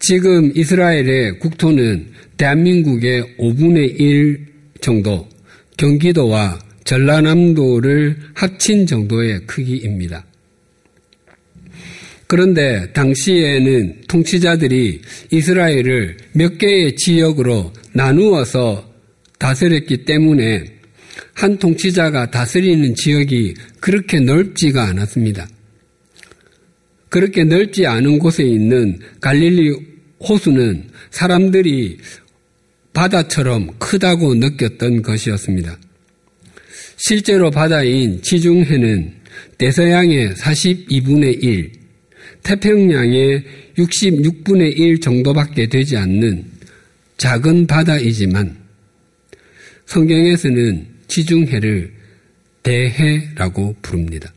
지금 0.00 0.52
이스라엘의 0.54 1.38
국토는 1.38 2.08
대한민국의 2.36 3.36
5분의 3.38 4.00
1 4.00 4.46
정도, 4.80 5.28
경기도와 5.76 6.58
전라남도를 6.84 8.16
합친 8.34 8.86
정도의 8.86 9.46
크기입니다. 9.46 10.24
그런데 12.26 12.92
당시에는 12.92 14.02
통치자들이 14.08 15.00
이스라엘을 15.30 16.16
몇 16.32 16.58
개의 16.58 16.96
지역으로 16.96 17.72
나누어서 17.92 18.88
다스렸기 19.38 20.04
때문에 20.04 20.79
한 21.40 21.56
통치자가 21.56 22.30
다스리는 22.30 22.94
지역이 22.94 23.54
그렇게 23.80 24.20
넓지가 24.20 24.88
않았습니다. 24.88 25.48
그렇게 27.08 27.44
넓지 27.44 27.86
않은 27.86 28.18
곳에 28.18 28.44
있는 28.44 28.98
갈릴리 29.22 29.74
호수는 30.20 30.90
사람들이 31.10 31.96
바다처럼 32.92 33.70
크다고 33.78 34.34
느꼈던 34.34 35.00
것이었습니다. 35.00 35.78
실제로 36.98 37.50
바다인 37.50 38.20
지중해는 38.20 39.14
대서양의 39.56 40.34
42분의 40.34 41.42
1, 41.42 41.72
태평양의 42.42 43.44
66분의 43.78 44.76
1 44.76 45.00
정도밖에 45.00 45.70
되지 45.70 45.96
않는 45.96 46.44
작은 47.16 47.66
바다이지만 47.66 48.58
성경에서는 49.86 50.89
지중해를 51.10 51.92
대해라고 52.62 53.76
부릅니다. 53.82 54.32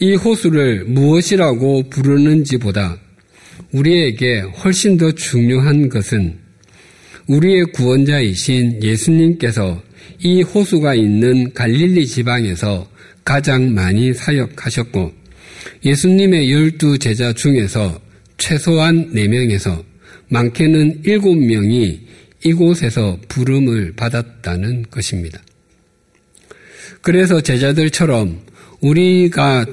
이 0.00 0.14
호수를 0.16 0.84
무엇이라고 0.86 1.88
부르는지보다 1.88 2.98
우리에게 3.72 4.40
훨씬 4.40 4.96
더 4.96 5.12
중요한 5.12 5.88
것은 5.88 6.38
우리의 7.28 7.66
구원자이신 7.66 8.82
예수님께서 8.82 9.82
이 10.20 10.42
호수가 10.42 10.94
있는 10.94 11.52
갈릴리 11.52 12.06
지방에서 12.06 12.88
가장 13.24 13.72
많이 13.72 14.12
사역하셨고 14.12 15.12
예수님의 15.84 16.52
열두 16.52 16.98
제자 16.98 17.32
중에서 17.32 18.00
최소한 18.36 19.12
4명에서 19.12 19.82
많게는 20.28 21.02
7명이 21.02 22.03
이곳에서 22.44 23.18
부름을 23.28 23.94
받았다는 23.96 24.84
것입니다. 24.90 25.42
그래서 27.00 27.40
제자들처럼 27.40 28.40
우리가 28.80 29.66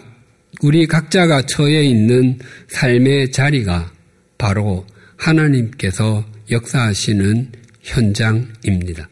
우리 0.61 0.87
각자가 0.87 1.43
처해 1.43 1.83
있는 1.83 2.39
삶의 2.69 3.31
자리가 3.31 3.91
바로 4.37 4.85
하나님께서 5.17 6.25
역사하시는 6.49 7.51
현장입니다. 7.81 9.09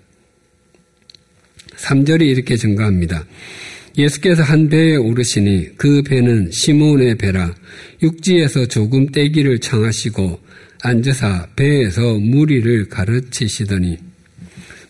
3절이 1.77 2.21
이렇게 2.23 2.55
증가합니다. 2.55 3.25
예수께서 3.97 4.43
한 4.43 4.69
배에 4.69 4.95
오르시니 4.95 5.75
그 5.77 6.01
배는 6.03 6.51
시몬의 6.51 7.15
배라 7.15 7.53
육지에서 8.01 8.67
조금 8.67 9.11
떼기를 9.11 9.59
청하시고 9.59 10.39
앉으사 10.81 11.49
배에서 11.55 12.15
무리를 12.19 12.87
가르치시더니 12.89 13.97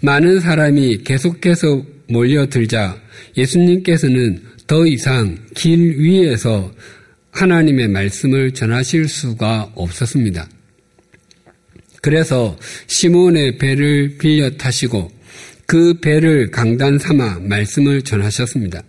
많은 0.01 0.39
사람이 0.39 1.03
계속해서 1.03 1.83
몰려들자 2.09 3.01
예수님께서는 3.37 4.43
더 4.67 4.85
이상 4.85 5.37
길 5.55 5.99
위에서 5.99 6.71
하나님의 7.31 7.87
말씀을 7.89 8.51
전하실 8.53 9.07
수가 9.07 9.71
없었습니다. 9.75 10.47
그래서 12.01 12.57
시몬의 12.87 13.57
배를 13.57 14.17
빌려 14.17 14.49
타시고 14.51 15.11
그 15.65 15.99
배를 15.99 16.49
강단 16.49 16.97
삼아 16.97 17.39
말씀을 17.41 18.01
전하셨습니다. 18.01 18.81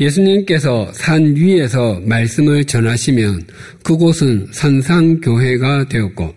예수님께서 0.00 0.92
산 0.92 1.34
위에서 1.34 2.00
말씀을 2.04 2.64
전하시면 2.64 3.46
그곳은 3.82 4.48
산상교회가 4.52 5.88
되었고 5.88 6.34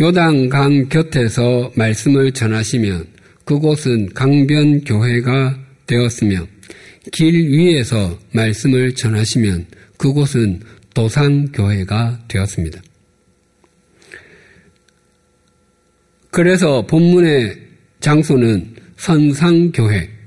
요단강 0.00 0.88
곁에서 0.88 1.70
말씀을 1.74 2.32
전하시면 2.32 3.06
그곳은 3.44 4.14
강변교회가 4.14 5.58
되었으며 5.86 6.46
길 7.12 7.34
위에서 7.34 8.18
말씀을 8.32 8.94
전하시면 8.94 9.66
그곳은 9.98 10.60
도상교회가 10.94 12.20
되었습니다. 12.28 12.80
그래서 16.30 16.86
본문의 16.86 17.58
장소는 18.00 18.76
선상교회 18.96 20.19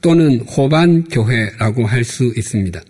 또는 0.00 0.40
호반 0.40 1.04
교회라고 1.04 1.86
할 1.86 2.04
수 2.04 2.32
있습니다. 2.36 2.80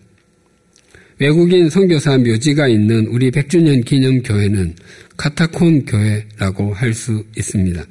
외국인 1.19 1.69
선교사 1.69 2.17
묘지가 2.17 2.69
있는 2.69 3.07
우리 3.09 3.31
100주년 3.31 3.85
기념 3.85 4.23
교회는 4.23 4.75
카타콘 5.17 5.85
교회라고 5.85 6.73
할 6.73 6.95
수 6.95 7.25
있습니다. 7.37 7.85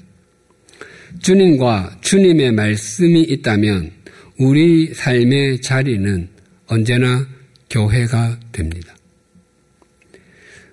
주님과 1.21 1.99
주님의 2.01 2.53
말씀이 2.53 3.21
있다면 3.21 3.91
우리 4.39 4.93
삶의 4.93 5.62
자리는 5.62 6.27
언제나 6.67 7.27
교회가 7.69 8.39
됩니다. 8.51 8.95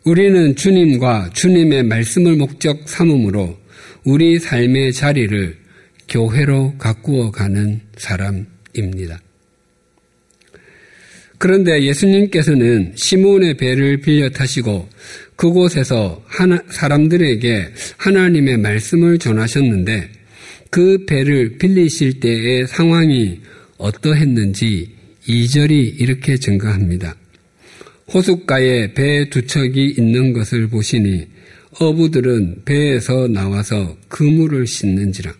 우리는 0.04 0.54
주님과 0.54 1.30
주님의 1.34 1.82
말씀을 1.82 2.36
목적 2.36 2.88
삼음으로 2.88 3.58
우리 4.04 4.38
삶의 4.38 4.92
자리를 4.92 5.65
교회로 6.08 6.74
가꾸어 6.78 7.30
가는 7.30 7.80
사람입니다. 7.96 9.20
그런데 11.38 11.82
예수님께서는 11.82 12.92
시몬의 12.96 13.56
배를 13.58 14.00
빌려 14.00 14.30
타시고 14.30 14.88
그곳에서 15.36 16.22
하나, 16.26 16.58
사람들에게 16.70 17.68
하나님의 17.98 18.56
말씀을 18.58 19.18
전하셨는데 19.18 20.10
그 20.70 21.04
배를 21.06 21.58
빌리실 21.58 22.20
때의 22.20 22.66
상황이 22.66 23.40
어떠했는지 23.76 24.94
2절이 25.28 26.00
이렇게 26.00 26.36
증가합니다. 26.38 27.14
호숫가에 28.12 28.94
배 28.94 29.28
두 29.28 29.46
척이 29.46 29.94
있는 29.98 30.32
것을 30.32 30.68
보시니 30.68 31.26
어부들은 31.78 32.62
배에서 32.64 33.28
나와서 33.28 33.96
그물을 34.08 34.66
씻는지라. 34.66 35.34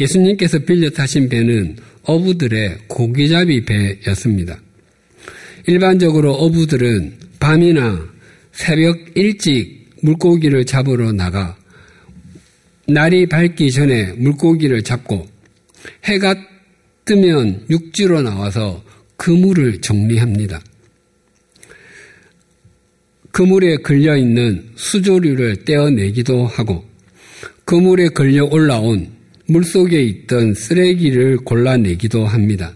예수님께서 0.00 0.58
빌려 0.60 0.90
타신 0.90 1.28
배는 1.28 1.76
어부들의 2.02 2.78
고기잡이 2.88 3.64
배였습니다. 3.64 4.60
일반적으로 5.66 6.32
어부들은 6.32 7.14
밤이나 7.40 8.06
새벽 8.52 8.98
일찍 9.14 9.90
물고기를 10.02 10.64
잡으러 10.66 11.12
나가 11.12 11.56
날이 12.86 13.26
밝기 13.26 13.70
전에 13.70 14.12
물고기를 14.12 14.82
잡고 14.82 15.26
해가 16.04 16.34
뜨면 17.04 17.66
육지로 17.70 18.22
나와서 18.22 18.82
그물을 19.16 19.80
정리합니다. 19.80 20.60
그물에 23.30 23.78
걸려 23.78 24.16
있는 24.16 24.70
수조류를 24.76 25.64
떼어내기도 25.64 26.46
하고 26.46 26.84
그물에 27.64 28.08
걸려 28.08 28.44
올라온 28.44 29.13
물속에 29.46 30.02
있던 30.02 30.54
쓰레기를 30.54 31.38
골라내기도 31.38 32.26
합니다. 32.26 32.74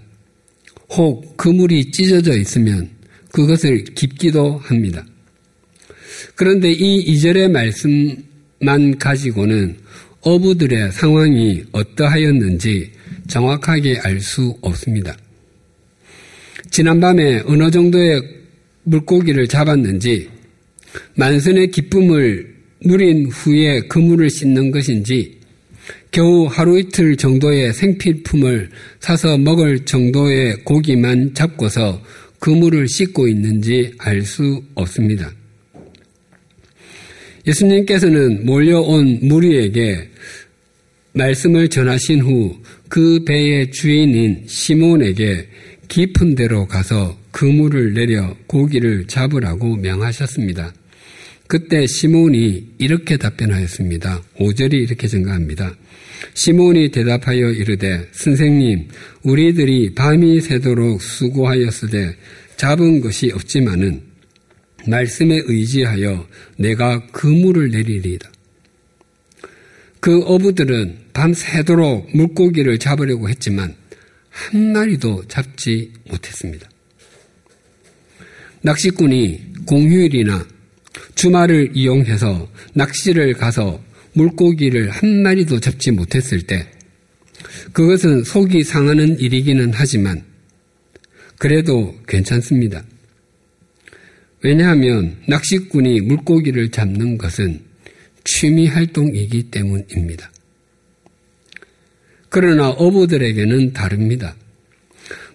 혹 0.91 1.37
그물이 1.37 1.91
찢어져 1.91 2.37
있으면 2.37 2.91
그것을 3.33 3.85
깁기도 3.85 4.59
합니다. 4.59 5.05
그런데 6.35 6.71
이 6.73 6.97
이절의 6.97 7.49
말씀만 7.51 8.99
가지고는 8.99 9.77
어부들의 10.21 10.93
상황이 10.93 11.63
어떠하였는지 11.73 12.91
정확하게 13.29 13.99
알 13.99 14.21
수 14.21 14.57
없습니다. 14.61 15.17
지난밤에 16.71 17.43
어느 17.47 17.71
정도의 17.71 18.21
물고기를 18.85 19.47
잡았는지 19.47 20.29
만선의 21.15 21.71
기쁨을 21.71 22.57
누린 22.85 23.27
후에 23.27 23.81
그물을 23.83 24.29
씻는 24.31 24.71
것인지 24.71 25.38
겨우 26.11 26.47
하루 26.47 26.79
이틀 26.79 27.17
정도의 27.17 27.73
생필품을 27.73 28.71
사서 29.01 29.39
먹을 29.39 29.85
정도의 29.85 30.65
고기만 30.65 31.35
잡고서 31.35 32.03
그물을 32.39 32.89
씻고 32.89 33.29
있는지 33.29 33.93
알 33.99 34.23
수 34.23 34.63
없습니다. 34.75 35.31
예수님께서는 37.47 38.45
몰려온 38.45 39.21
무리에게 39.23 40.09
말씀을 41.13 41.69
전하신 41.69 42.21
후 42.21 42.59
그 42.89 43.23
배의 43.25 43.71
주인인 43.71 44.45
시몬에게 44.47 45.47
깊은 45.89 46.35
데로 46.35 46.67
가서 46.67 47.17
그물을 47.31 47.95
내려 47.95 48.35
고기를 48.47 49.07
잡으라고 49.07 49.77
명하셨습니다. 49.77 50.73
그때 51.49 51.87
시몬이 51.87 52.75
이렇게 52.77 53.17
답변하였습니다. 53.17 54.23
5절이 54.39 54.75
이렇게 54.75 55.09
증가합니다. 55.09 55.75
시몬이 56.35 56.91
대답하여 56.91 57.51
이르되 57.51 58.07
선생님 58.13 58.89
우리들이 59.23 59.95
밤이 59.95 60.43
새도록 60.43 61.01
수고하였으되 61.01 62.15
잡은 62.57 63.01
것이 63.01 63.31
없지만은 63.33 64.03
말씀에 64.87 65.41
의지하여 65.47 66.29
내가 66.59 67.07
그물을 67.07 67.71
내리리이다. 67.71 68.31
그 70.01 70.21
어부들은 70.21 70.99
밤새도록 71.15 72.15
물고기를 72.15 72.79
잡으려고 72.79 73.31
했지만 73.31 73.75
한 74.29 74.73
마리도 74.73 75.25
잡지 75.29 75.93
못했습니다. 76.11 76.69
낚시꾼이 78.61 79.41
공휴일이나 79.65 80.58
주말을 81.15 81.71
이용해서 81.75 82.49
낚시를 82.75 83.35
가서 83.35 83.83
물고기를 84.15 84.91
한 84.91 85.23
마리도 85.23 85.61
잡지 85.61 85.91
못했을 85.91 86.43
때 86.43 86.67
그것은 87.73 88.25
속이 88.25 88.65
상하는 88.65 89.19
일이기는 89.19 89.73
하지만 89.75 90.25
그래도 91.39 91.95
괜찮습니다. 92.07 92.85
왜냐하면 94.43 95.17
낚시꾼이 95.27 96.01
물고기를 96.03 96.71
잡는 96.71 97.19
것은 97.19 97.61
취미 98.25 98.67
활동이기 98.67 99.51
때문입니다. 99.51 100.31
그러나 102.29 102.71
어부들에게는 102.71 103.73
다릅니다. 103.73 104.37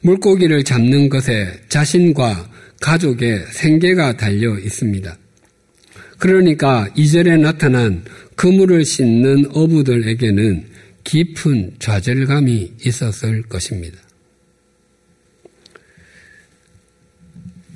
물고기를 0.02 0.64
잡는 0.64 1.10
것에 1.10 1.62
자신과 1.70 2.52
가족의 2.82 3.46
생계가 3.52 4.18
달려 4.18 4.58
있습니다. 4.60 5.18
그러니까 6.24 6.88
이절에 6.96 7.36
나타난 7.36 8.02
그물을 8.38 8.86
씻는 8.86 9.48
어부들에게는 9.52 10.64
깊은 11.04 11.76
좌절감이 11.80 12.72
있었을 12.86 13.42
것입니다. 13.42 13.98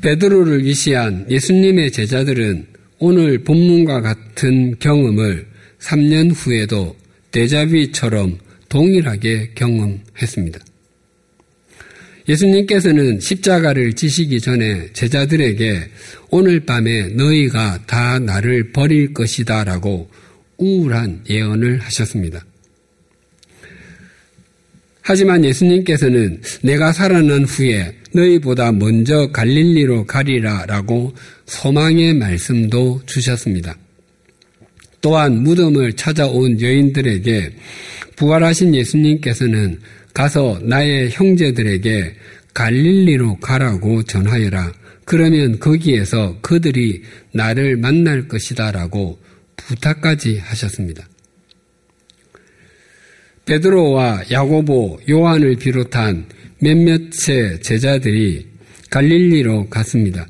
베드로를 0.02 0.64
위시한 0.64 1.26
예수님의 1.30 1.92
제자들은 1.92 2.68
오늘 3.00 3.44
본문과 3.44 4.00
같은 4.00 4.80
경험을 4.80 5.46
3년 5.80 6.32
후에도 6.34 6.96
대자비처럼 7.32 8.38
동일하게 8.70 9.52
경험했습니다. 9.56 10.67
예수님께서는 12.28 13.20
십자가를 13.20 13.94
지시기 13.94 14.42
전에 14.42 14.90
제자들에게 14.94 15.90
오늘 16.30 16.60
밤에 16.60 17.08
너희가 17.10 17.80
다 17.88 18.20
나를 18.20 18.72
버릴 18.72 19.14
것이다 19.14 19.64
라고 19.64 20.10
우울한 20.58 21.24
예언을 21.30 21.80
하셨습니다. 21.80 22.46
하지만 25.02 25.46
예수님께서는 25.46 26.42
내가 26.64 26.92
살아난 26.92 27.46
후에 27.46 27.96
너희보다 28.12 28.74
먼저 28.74 29.32
갈릴리로 29.32 30.06
가리라 30.06 30.66
라고 30.66 31.14
소망의 31.46 32.16
말씀도 32.16 33.04
주셨습니다. 33.06 33.78
또한 35.00 35.44
무덤을 35.44 35.94
찾아온 35.94 36.60
여인들에게 36.60 37.52
부활하신 38.18 38.76
예수님께서는 38.76 39.80
가서 40.18 40.60
나의 40.64 41.12
형제들에게 41.12 42.16
갈릴리로 42.56 43.38
가라고 43.38 44.02
전하여라. 44.02 44.74
그러면 45.06 45.60
거기에서 45.60 46.40
그들이 46.42 47.04
나를 47.34 47.78
만날 47.78 48.28
것이다 48.28 48.72
라고 48.72 49.20
부탁까지 49.58 50.40
하셨습니다. 50.40 51.08
베드로와 53.46 54.24
야고보, 54.32 55.02
요한을 55.08 55.58
비롯한 55.58 56.26
몇몇의 56.62 57.62
제자들이 57.62 58.48
갈릴리로 58.90 59.70
갔습니다. 59.70 60.28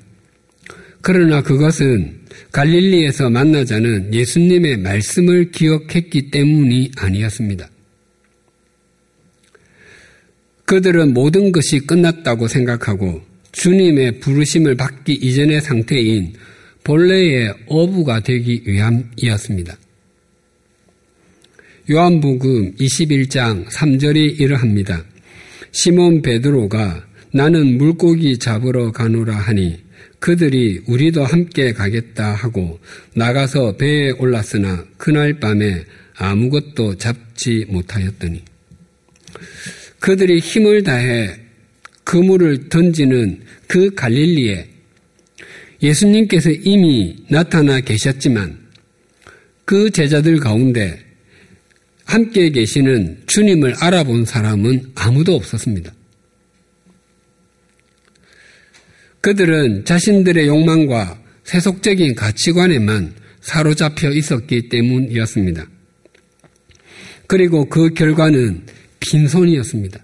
그러나 1.01 1.41
그것은 1.41 2.25
갈릴리에서 2.51 3.29
만나자는 3.29 4.13
예수님의 4.13 4.79
말씀을 4.79 5.51
기억했기 5.51 6.29
때문이 6.29 6.91
아니었습니다. 6.97 7.69
그들은 10.67 11.13
모든 11.13 11.53
것이 11.53 11.79
끝났다고 11.79 12.49
생각하고 12.49 13.21
주님의 13.53 14.19
부르심을 14.19 14.75
받기 14.75 15.13
이전의 15.13 15.61
상태인 15.61 16.33
본래의 16.83 17.53
어부가 17.67 18.19
되기 18.19 18.61
위함이었습니다. 18.65 19.77
요한복음 21.89 22.75
21장 22.75 23.65
3절이 23.69 24.41
이러합니다. 24.41 25.05
시몬 25.71 26.21
베드로가 26.21 27.05
나는 27.31 27.77
물고기 27.77 28.37
잡으러 28.37 28.91
가노라 28.91 29.37
하니 29.37 29.77
그들이 30.19 30.81
우리도 30.85 31.23
함께 31.23 31.71
가겠다 31.71 32.33
하고 32.33 32.77
나가서 33.15 33.77
배에 33.77 34.11
올랐으나 34.11 34.83
그날 34.97 35.39
밤에 35.39 35.85
아무것도 36.17 36.97
잡지 36.97 37.65
못하였더니 37.69 38.56
그들이 39.99 40.39
힘을 40.39 40.83
다해 40.83 41.39
그물을 42.03 42.69
던지는 42.69 43.41
그 43.67 43.93
갈릴리에 43.93 44.67
예수님께서 45.81 46.51
이미 46.51 47.15
나타나 47.29 47.79
계셨지만 47.79 48.57
그 49.65 49.89
제자들 49.89 50.39
가운데 50.39 50.99
함께 52.05 52.49
계시는 52.49 53.23
주님을 53.27 53.75
알아본 53.81 54.25
사람은 54.25 54.93
아무도 54.95 55.35
없었습니다. 55.35 55.93
그들은 59.19 59.83
자신들의 59.83 60.47
욕망과 60.47 61.21
세속적인 61.43 62.15
가치관에만 62.15 63.13
사로잡혀 63.41 64.11
있었기 64.11 64.69
때문이었습니다. 64.69 65.67
그리고 67.27 67.67
그 67.67 67.89
결과는 67.93 68.65
빈손이었습니다. 68.99 70.03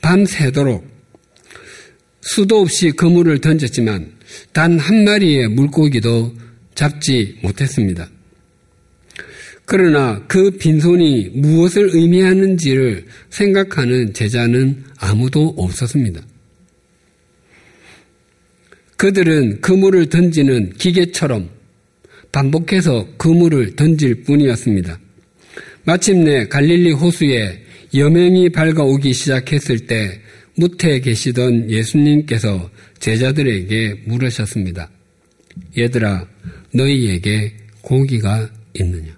밤새도록 0.00 0.86
수도 2.20 2.60
없이 2.60 2.90
그물을 2.90 3.40
던졌지만 3.40 4.12
단 4.52 4.78
한 4.78 5.04
마리의 5.04 5.48
물고기도 5.48 6.34
잡지 6.74 7.36
못했습니다. 7.42 8.08
그러나 9.64 10.24
그 10.28 10.50
빈손이 10.52 11.30
무엇을 11.34 11.90
의미하는지를 11.92 13.04
생각하는 13.30 14.14
제자는 14.14 14.84
아무도 14.96 15.54
없었습니다. 15.58 16.22
그들은 18.96 19.60
그물을 19.60 20.08
던지는 20.08 20.72
기계처럼 20.78 21.50
반복해서 22.32 23.08
그물을 23.18 23.76
던질 23.76 24.22
뿐이었습니다. 24.24 24.98
마침내 25.84 26.48
갈릴리 26.48 26.92
호수에 26.92 27.62
여명이 27.94 28.50
밝아오기 28.50 29.12
시작했을 29.12 29.86
때 29.86 30.20
무태에 30.56 31.00
계시던 31.00 31.70
예수님께서 31.70 32.70
제자들에게 32.98 34.02
물으셨습니다. 34.06 34.90
얘들아, 35.76 36.26
너희에게 36.74 37.52
고기가 37.80 38.50
있느냐? 38.74 39.16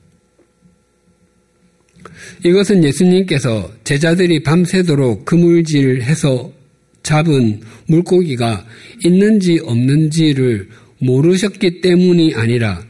이것은 2.44 2.84
예수님께서 2.84 3.72
제자들이 3.84 4.42
밤새도록 4.42 5.24
그물질해서 5.24 6.52
잡은 7.02 7.60
물고기가 7.86 8.66
있는지 9.04 9.58
없는지를 9.62 10.68
모르셨기 10.98 11.80
때문이 11.80 12.34
아니라 12.34 12.84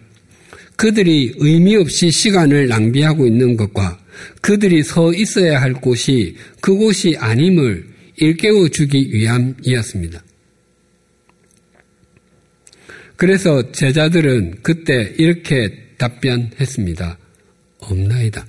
그들이 0.77 1.35
의미 1.37 1.77
없이 1.77 2.11
시간을 2.11 2.69
낭비하고 2.69 3.27
있는 3.27 3.57
것과 3.57 4.00
그들이 4.41 4.83
서 4.83 5.13
있어야 5.13 5.61
할 5.61 5.73
곳이 5.73 6.37
그곳이 6.61 7.17
아님을 7.19 7.87
일깨워 8.17 8.69
주기 8.69 9.09
위함이었습니다. 9.13 10.23
그래서 13.17 13.71
제자들은 13.73 14.61
그때 14.63 15.15
이렇게 15.19 15.71
답변했습니다. 15.99 17.19
없나이다. 17.81 18.47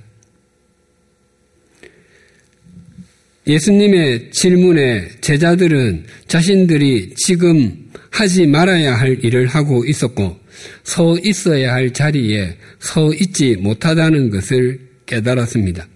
예수님의 3.46 4.30
질문에 4.30 5.08
제자들은 5.20 6.04
자신들이 6.28 7.14
지금 7.16 7.90
하지 8.10 8.46
말아야 8.46 8.94
할 8.94 9.22
일을 9.24 9.46
하고 9.46 9.84
있었고 9.84 10.38
서 10.84 11.16
있어야 11.24 11.72
할 11.72 11.92
자리에 11.92 12.56
서 12.78 13.12
있지 13.14 13.56
못하다는 13.56 14.30
것을 14.30 14.91
깨달았습니다. 15.06 15.86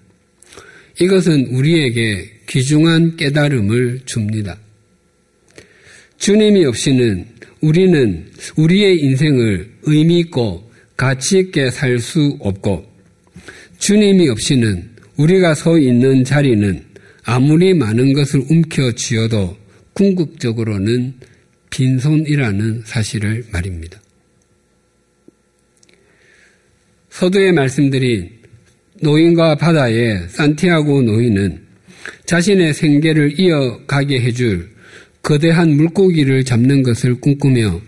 이것은 1.00 1.46
우리에게 1.48 2.30
귀중한 2.48 3.16
깨달음을 3.16 4.00
줍니다. 4.06 4.58
주님이 6.18 6.64
없이는 6.64 7.26
우리는 7.60 8.26
우리의 8.56 9.00
인생을 9.00 9.70
의미 9.82 10.20
있고 10.20 10.70
가치 10.96 11.38
있게 11.38 11.70
살 11.70 11.98
수 11.98 12.36
없고 12.40 12.86
주님이 13.78 14.28
없이는 14.30 14.90
우리가 15.16 15.54
서 15.54 15.78
있는 15.78 16.24
자리는 16.24 16.84
아무리 17.24 17.74
많은 17.74 18.12
것을 18.12 18.42
움켜쥐어도 18.48 19.56
궁극적으로는 19.92 21.14
빈손이라는 21.70 22.82
사실을 22.84 23.44
말입니다. 23.50 24.00
서두에 27.10 27.52
말씀드린 27.52 28.30
노인과 29.00 29.56
바다의 29.56 30.28
산티아고 30.28 31.02
노인은 31.02 31.60
자신의 32.24 32.74
생계를 32.74 33.38
이어가게 33.38 34.20
해줄 34.20 34.70
거대한 35.22 35.70
물고기를 35.70 36.44
잡는 36.44 36.82
것을 36.82 37.20
꿈꾸며 37.20 37.80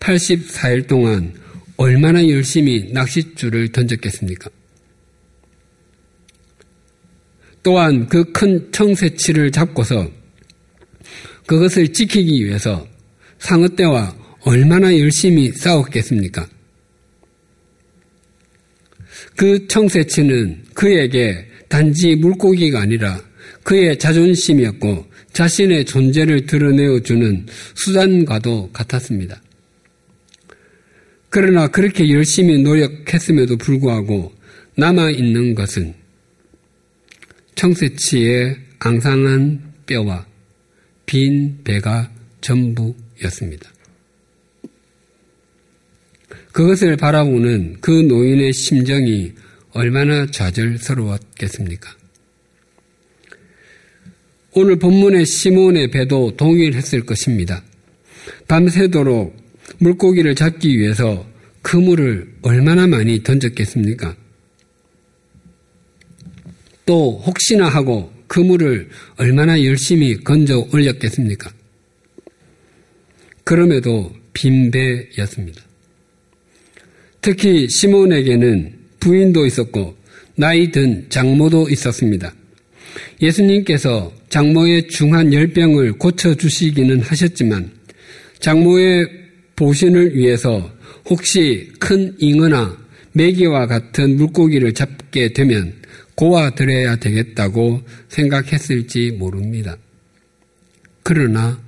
84일 0.00 0.86
동안 0.86 1.32
얼마나 1.76 2.26
열심히 2.28 2.90
낚싯줄을 2.92 3.68
던졌겠습니까? 3.72 4.50
또한 7.62 8.06
그 8.08 8.24
큰 8.32 8.70
청새치를 8.70 9.50
잡고서 9.50 10.08
그것을 11.46 11.92
지키기 11.92 12.44
위해서 12.44 12.86
상어떼와 13.38 14.14
얼마나 14.42 14.96
열심히 14.98 15.50
싸웠겠습니까? 15.50 16.46
그 19.36 19.66
청새치는 19.66 20.64
그에게 20.74 21.46
단지 21.68 22.14
물고기가 22.16 22.80
아니라 22.80 23.20
그의 23.62 23.98
자존심이었고 23.98 25.06
자신의 25.32 25.84
존재를 25.86 26.46
드러내어주는 26.46 27.46
수단과도 27.74 28.70
같았습니다. 28.72 29.42
그러나 31.28 31.66
그렇게 31.66 32.08
열심히 32.10 32.62
노력했음에도 32.62 33.56
불구하고 33.56 34.32
남아있는 34.76 35.56
것은 35.56 35.94
청새치의 37.56 38.56
앙상한 38.78 39.60
뼈와 39.86 40.26
빈 41.06 41.58
배가 41.64 42.10
전부였습니다. 42.40 43.73
그것을 46.54 46.96
바라보는 46.96 47.78
그 47.80 47.90
노인의 47.90 48.52
심정이 48.52 49.32
얼마나 49.72 50.24
좌절스러웠겠습니까? 50.30 51.90
오늘 54.52 54.78
본문의 54.78 55.26
시몬의 55.26 55.90
배도 55.90 56.36
동일했을 56.36 57.04
것입니다. 57.04 57.64
밤새도록 58.46 59.36
물고기를 59.78 60.36
잡기 60.36 60.78
위해서 60.78 61.28
그물을 61.62 62.34
얼마나 62.42 62.86
많이 62.86 63.24
던졌겠습니까? 63.24 64.14
또 66.86 67.20
혹시나 67.26 67.68
하고 67.68 68.12
그물을 68.28 68.90
얼마나 69.16 69.60
열심히 69.64 70.22
건져 70.22 70.64
올렸겠습니까? 70.72 71.50
그럼에도 73.42 74.14
빈 74.32 74.70
배였습니다. 74.70 75.73
특히 77.24 77.66
시몬에게는 77.70 78.70
부인도 79.00 79.46
있었고 79.46 79.96
나이 80.36 80.70
든 80.70 81.06
장모도 81.08 81.70
있었습니다. 81.70 82.34
예수님께서 83.22 84.12
장모의 84.28 84.88
중한 84.88 85.32
열병을 85.32 85.94
고쳐주시기는 85.94 87.00
하셨지만 87.00 87.70
장모의 88.40 89.06
보신을 89.56 90.14
위해서 90.14 90.70
혹시 91.06 91.72
큰 91.80 92.14
잉어나 92.18 92.76
메기와 93.12 93.68
같은 93.68 94.16
물고기를 94.16 94.74
잡게 94.74 95.32
되면 95.32 95.72
고아드려야 96.16 96.96
되겠다고 96.96 97.80
생각했을지 98.08 99.12
모릅니다. 99.12 99.78
그러나 101.02 101.58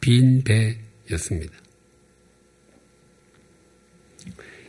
빈 0.00 0.42
배였습니다. 0.42 1.61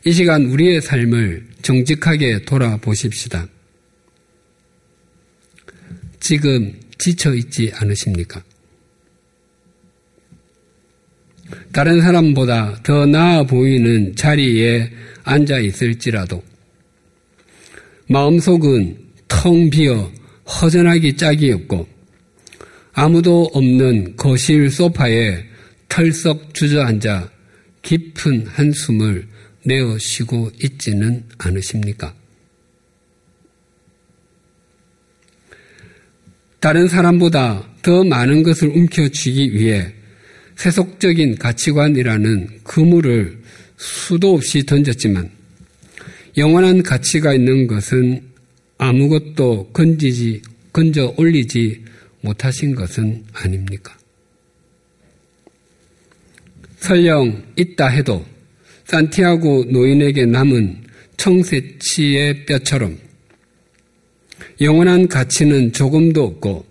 이 0.06 0.12
시간 0.12 0.46
우리의 0.48 0.82
삶을 0.82 1.48
정직하게 1.62 2.44
돌아보십시다. 2.44 3.48
지금 6.20 6.78
지쳐 6.98 7.34
있지 7.34 7.72
않으십니까? 7.74 8.44
다른 11.72 12.02
사람보다 12.02 12.82
더 12.84 13.06
나아 13.06 13.44
보이는 13.44 14.16
자리에 14.16 14.92
앉아 15.24 15.60
있을지라도 15.60 16.44
마음속은 18.08 18.98
텅 19.28 19.70
비어 19.70 20.12
허전하기 20.46 21.16
짝이 21.16 21.52
없고 21.52 21.88
아무도 22.92 23.50
없는 23.54 24.18
거실 24.18 24.70
소파에 24.70 25.46
털썩 25.88 26.54
주저앉아 26.54 27.32
깊은 27.82 28.48
한숨을 28.48 29.33
내어 29.66 29.98
쉬고 29.98 30.52
있지는 30.62 31.24
않으십니까? 31.38 32.14
다른 36.60 36.88
사람보다 36.88 37.68
더 37.82 38.04
많은 38.04 38.44
것을 38.44 38.70
움켜쥐기 38.70 39.54
위해 39.54 39.94
세속적인 40.56 41.38
가치관이라는 41.38 42.62
그물을 42.64 43.42
수도 43.76 44.36
없이 44.36 44.66
던졌지만 44.66 45.30
영원한 46.38 46.82
가치가 46.82 47.34
있는 47.34 47.68
것은 47.68 48.24
아무것도 48.78 49.72
건지지, 49.72 50.42
건져 50.72 51.14
올리지 51.18 51.84
못하신 52.22 52.76
것은 52.76 53.24
아닙니까? 53.34 53.96
설령 56.78 57.44
있다 57.56 57.88
해도 57.88 58.26
산티아고 58.86 59.66
노인에게 59.70 60.26
남은 60.26 60.84
청새치의 61.18 62.46
뼈처럼 62.46 62.98
영원한 64.62 65.08
가치는 65.08 65.74
조금도 65.74 66.24
없고 66.24 66.66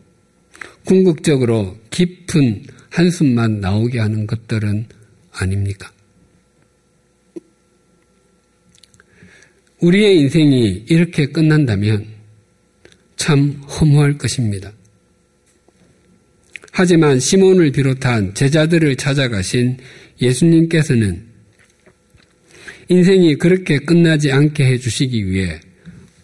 궁극적으로 0.85 1.79
깊은 1.91 2.65
한숨만 2.91 3.61
나오게 3.61 3.99
하는 3.99 4.27
것들은 4.27 4.87
아닙니까? 5.33 5.91
우리의 9.81 10.19
인생이 10.21 10.85
이렇게 10.89 11.27
끝난다면 11.27 12.07
참 13.17 13.53
허무할 13.63 14.19
것입니다. 14.19 14.73
하지만 16.73 17.19
시몬을 17.21 17.73
비롯한 17.73 18.35
제자들을 18.35 18.97
찾아가신 18.97 19.79
예수님께서는 20.21 21.32
인생이 22.93 23.37
그렇게 23.37 23.79
끝나지 23.79 24.31
않게 24.31 24.67
해주시기 24.67 25.27
위해 25.27 25.59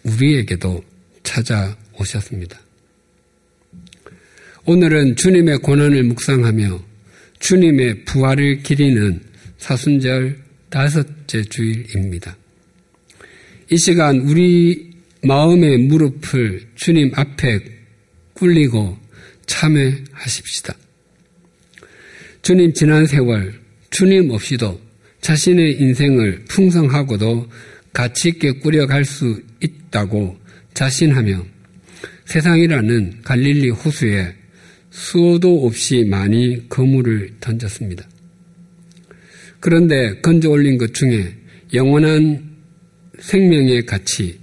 우리에게도 0.03 0.83
찾아오셨습니다. 1.23 2.59
오늘은 4.65 5.15
주님의 5.15 5.57
고난을 5.57 6.03
묵상하며 6.03 6.79
주님의 7.39 8.05
부활을 8.05 8.61
기리는 8.61 9.19
사순절 9.57 10.37
다섯째 10.69 11.41
주일입니다. 11.41 12.37
이 13.71 13.77
시간 13.77 14.19
우리 14.19 14.91
마음의 15.23 15.79
무릎을 15.79 16.67
주님 16.75 17.11
앞에 17.15 17.61
꿇리고 18.33 18.95
참회하십시다. 19.47 20.75
주님 22.43 22.73
지난 22.73 23.07
세월 23.07 23.59
주님 23.89 24.29
없이도 24.29 24.88
자신의 25.21 25.79
인생을 25.81 26.45
풍성하고도 26.47 27.47
가치 27.93 28.29
있게 28.29 28.53
꾸려갈 28.53 29.05
수 29.05 29.41
있다고 29.61 30.37
자신하며 30.73 31.45
세상이라는 32.25 33.19
갈릴리 33.23 33.69
호수에 33.69 34.33
수도 34.91 35.65
없이 35.65 36.05
많이 36.05 36.67
거물을 36.69 37.35
던졌습니다. 37.39 38.07
그런데 39.59 40.19
건져 40.21 40.49
올린 40.49 40.77
것 40.77 40.93
중에 40.93 41.35
영원한 41.73 42.49
생명의 43.19 43.85
가치, 43.85 44.39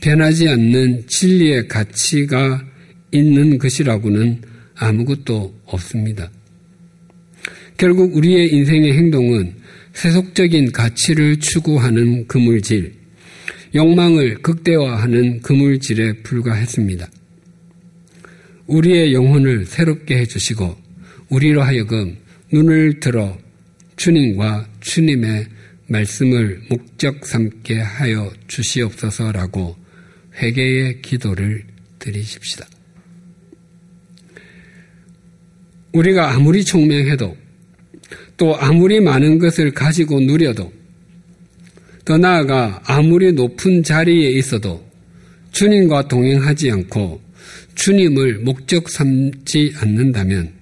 변하지 0.00 0.48
않는 0.48 1.06
진리의 1.06 1.68
가치가 1.68 2.64
있는 3.12 3.58
것이라고는 3.58 4.40
아무것도 4.74 5.60
없습니다. 5.66 6.30
결국 7.76 8.16
우리의 8.16 8.52
인생의 8.52 8.92
행동은 8.94 9.54
세속적인 9.96 10.72
가치를 10.72 11.40
추구하는 11.40 12.26
그물질, 12.26 12.92
욕망을 13.74 14.42
극대화하는 14.42 15.40
그물질에 15.40 16.22
불과했습니다. 16.22 17.10
우리의 18.66 19.14
영혼을 19.14 19.64
새롭게 19.64 20.18
해주시고 20.18 20.76
우리로 21.30 21.62
하여금 21.62 22.14
눈을 22.52 23.00
들어 23.00 23.38
주님과 23.96 24.68
주님의 24.80 25.46
말씀을 25.86 26.60
목적 26.68 27.24
삼게 27.24 27.80
하여 27.80 28.30
주시옵소서라고 28.48 29.76
회개의 30.34 31.00
기도를 31.00 31.64
드리십시다. 31.98 32.66
우리가 35.92 36.34
아무리 36.34 36.62
총명해도 36.62 37.45
또 38.36 38.56
아무리 38.56 39.00
많은 39.00 39.38
것을 39.38 39.70
가지고 39.72 40.20
누려도 40.20 40.72
더 42.04 42.18
나아가 42.18 42.82
아무리 42.84 43.32
높은 43.32 43.82
자리에 43.82 44.30
있어도 44.30 44.84
주님과 45.52 46.08
동행하지 46.08 46.70
않고 46.70 47.20
주님을 47.74 48.40
목적 48.40 48.88
삼지 48.88 49.74
않는다면 49.78 50.52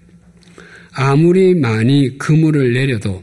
아무리 0.93 1.55
많이 1.55 2.17
그물을 2.19 2.73
내려도 2.73 3.23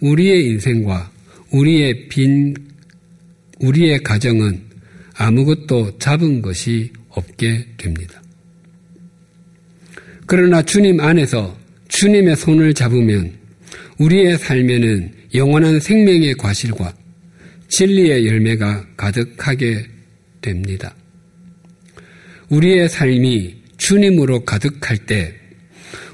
우리의 0.00 0.46
인생과 0.46 1.10
우리의 1.52 2.08
빈, 2.08 2.54
우리의 3.60 4.02
가정은 4.02 4.60
아무것도 5.14 5.98
잡은 5.98 6.42
것이 6.42 6.90
없게 7.10 7.66
됩니다. 7.76 8.20
그러나 10.26 10.62
주님 10.62 10.98
안에서 10.98 11.56
주님의 11.88 12.36
손을 12.36 12.74
잡으면 12.74 13.41
우리의 13.98 14.38
삶에는 14.38 15.12
영원한 15.34 15.80
생명의 15.80 16.34
과실과 16.34 16.94
진리의 17.68 18.26
열매가 18.26 18.86
가득하게 18.96 19.86
됩니다. 20.40 20.94
우리의 22.48 22.88
삶이 22.88 23.62
주님으로 23.78 24.44
가득할 24.44 24.98
때 24.98 25.34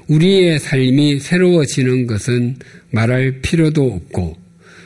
우리의 0.07 0.59
삶이 0.59 1.19
새로워지는 1.19 2.07
것은 2.07 2.57
말할 2.91 3.41
필요도 3.41 3.93
없고 3.93 4.37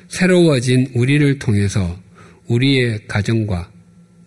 새로워진 0.10 0.92
우리를 0.94 1.40
통해서 1.40 2.00
우리의 2.48 3.08
가정과 3.08 3.72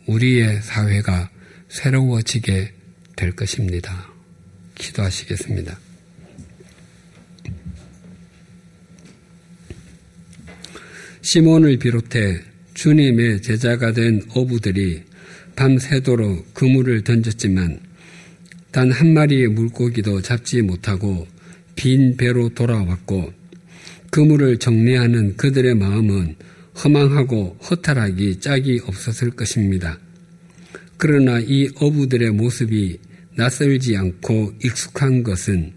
우리의 0.07 0.63
사회가 0.63 1.31
새로워지게 1.69 2.73
될 3.17 3.33
것입니다. 3.33 4.13
기도하시겠습니다. 4.77 5.86
시몬을 11.27 11.79
비롯해 11.79 12.41
주님의 12.75 13.43
제자가 13.43 13.93
된 13.93 14.23
어부들이 14.33 15.03
밤새도록 15.57 16.55
그물을 16.55 17.03
던졌지만 17.03 17.81
단 18.71 18.93
한 18.93 19.13
마리의 19.13 19.49
물고기도 19.49 20.23
잡지 20.23 20.63
못하고 20.63 21.27
빈 21.75 22.17
배로 22.17 22.49
돌아왔고 22.51 23.33
그물을 24.11 24.59
정리하는 24.59 25.37
그들의 25.37 25.75
마음은 25.75 26.37
허망하고 26.85 27.59
허탈하기 27.71 28.39
짝이 28.39 28.81
없었을 28.87 29.31
것입니다. 29.31 29.99
그러나 30.97 31.41
이 31.41 31.69
어부들의 31.75 32.31
모습이 32.31 33.01
낯설지 33.35 33.97
않고 33.97 34.53
익숙한 34.63 35.25
것은 35.25 35.73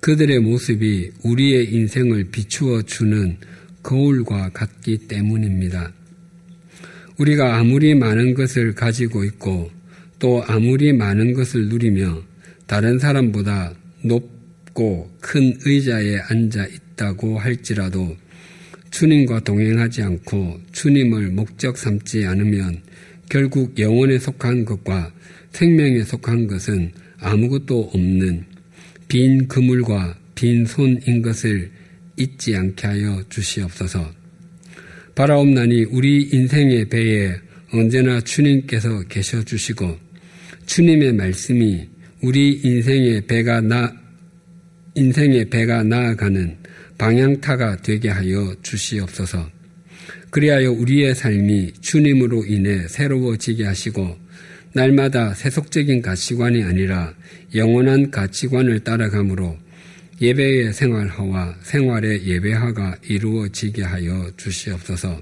그들의 0.00 0.38
모습이 0.38 1.10
우리의 1.22 1.70
인생을 1.74 2.30
비추어 2.30 2.80
주는 2.80 3.36
거울과 3.82 4.50
같기 4.50 5.08
때문입니다. 5.08 5.92
우리가 7.18 7.58
아무리 7.58 7.94
많은 7.94 8.34
것을 8.34 8.74
가지고 8.74 9.24
있고 9.24 9.70
또 10.18 10.42
아무리 10.46 10.92
많은 10.92 11.34
것을 11.34 11.68
누리며 11.68 12.22
다른 12.66 12.98
사람보다 12.98 13.74
높고 14.02 15.10
큰 15.20 15.54
의자에 15.64 16.18
앉아 16.28 16.66
있다고 16.66 17.38
할지라도 17.38 18.16
주님과 18.90 19.40
동행하지 19.40 20.02
않고 20.02 20.60
주님을 20.72 21.30
목적 21.30 21.76
삼지 21.76 22.26
않으면 22.26 22.82
결국 23.28 23.78
영혼에 23.78 24.18
속한 24.18 24.64
것과 24.64 25.12
생명에 25.52 26.02
속한 26.02 26.46
것은 26.46 26.92
아무것도 27.18 27.90
없는 27.94 28.44
빈 29.08 29.46
그물과 29.48 30.16
빈 30.34 30.64
손인 30.64 31.22
것을 31.22 31.70
잊지 32.20 32.54
않게 32.54 32.86
하여 32.86 33.22
주시옵소서. 33.28 34.12
바라옵나니 35.14 35.84
우리 35.84 36.28
인생의 36.32 36.88
배에 36.88 37.34
언제나 37.72 38.20
주님께서 38.20 39.02
계셔 39.08 39.42
주시고 39.42 39.96
주님의 40.66 41.14
말씀이 41.14 41.88
우리 42.22 42.60
인생의 42.62 43.26
배가 43.26 43.60
나 43.60 43.92
인생의 44.94 45.50
배가 45.50 45.82
나아가는 45.82 46.58
방향타가 46.98 47.78
되게 47.82 48.08
하여 48.08 48.54
주시옵소서. 48.62 49.50
그리하여 50.30 50.70
우리의 50.72 51.14
삶이 51.14 51.72
주님으로 51.80 52.44
인해 52.46 52.86
새로워지게 52.86 53.64
하시고 53.64 54.16
날마다 54.72 55.34
세속적인 55.34 56.02
가치관이 56.02 56.62
아니라 56.62 57.14
영원한 57.54 58.10
가치관을 58.10 58.80
따라가므로 58.80 59.58
예배의 60.20 60.72
생활화와 60.74 61.56
생활의 61.62 62.26
예배화가 62.26 62.96
이루어지게 63.04 63.82
하여 63.82 64.30
주시옵소서. 64.36 65.20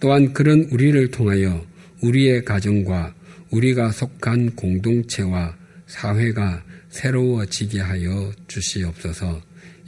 또한 0.00 0.32
그런 0.32 0.68
우리를 0.70 1.10
통하여 1.10 1.64
우리의 2.02 2.44
가정과 2.44 3.14
우리가 3.50 3.90
속한 3.90 4.54
공동체와 4.54 5.56
사회가 5.86 6.62
새로워지게 6.90 7.80
하여 7.80 8.32
주시옵소서 8.46 9.40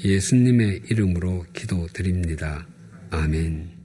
예수님의 0.02 0.82
이름으로 0.88 1.44
기도드립니다. 1.52 2.66
아멘. 3.10 3.79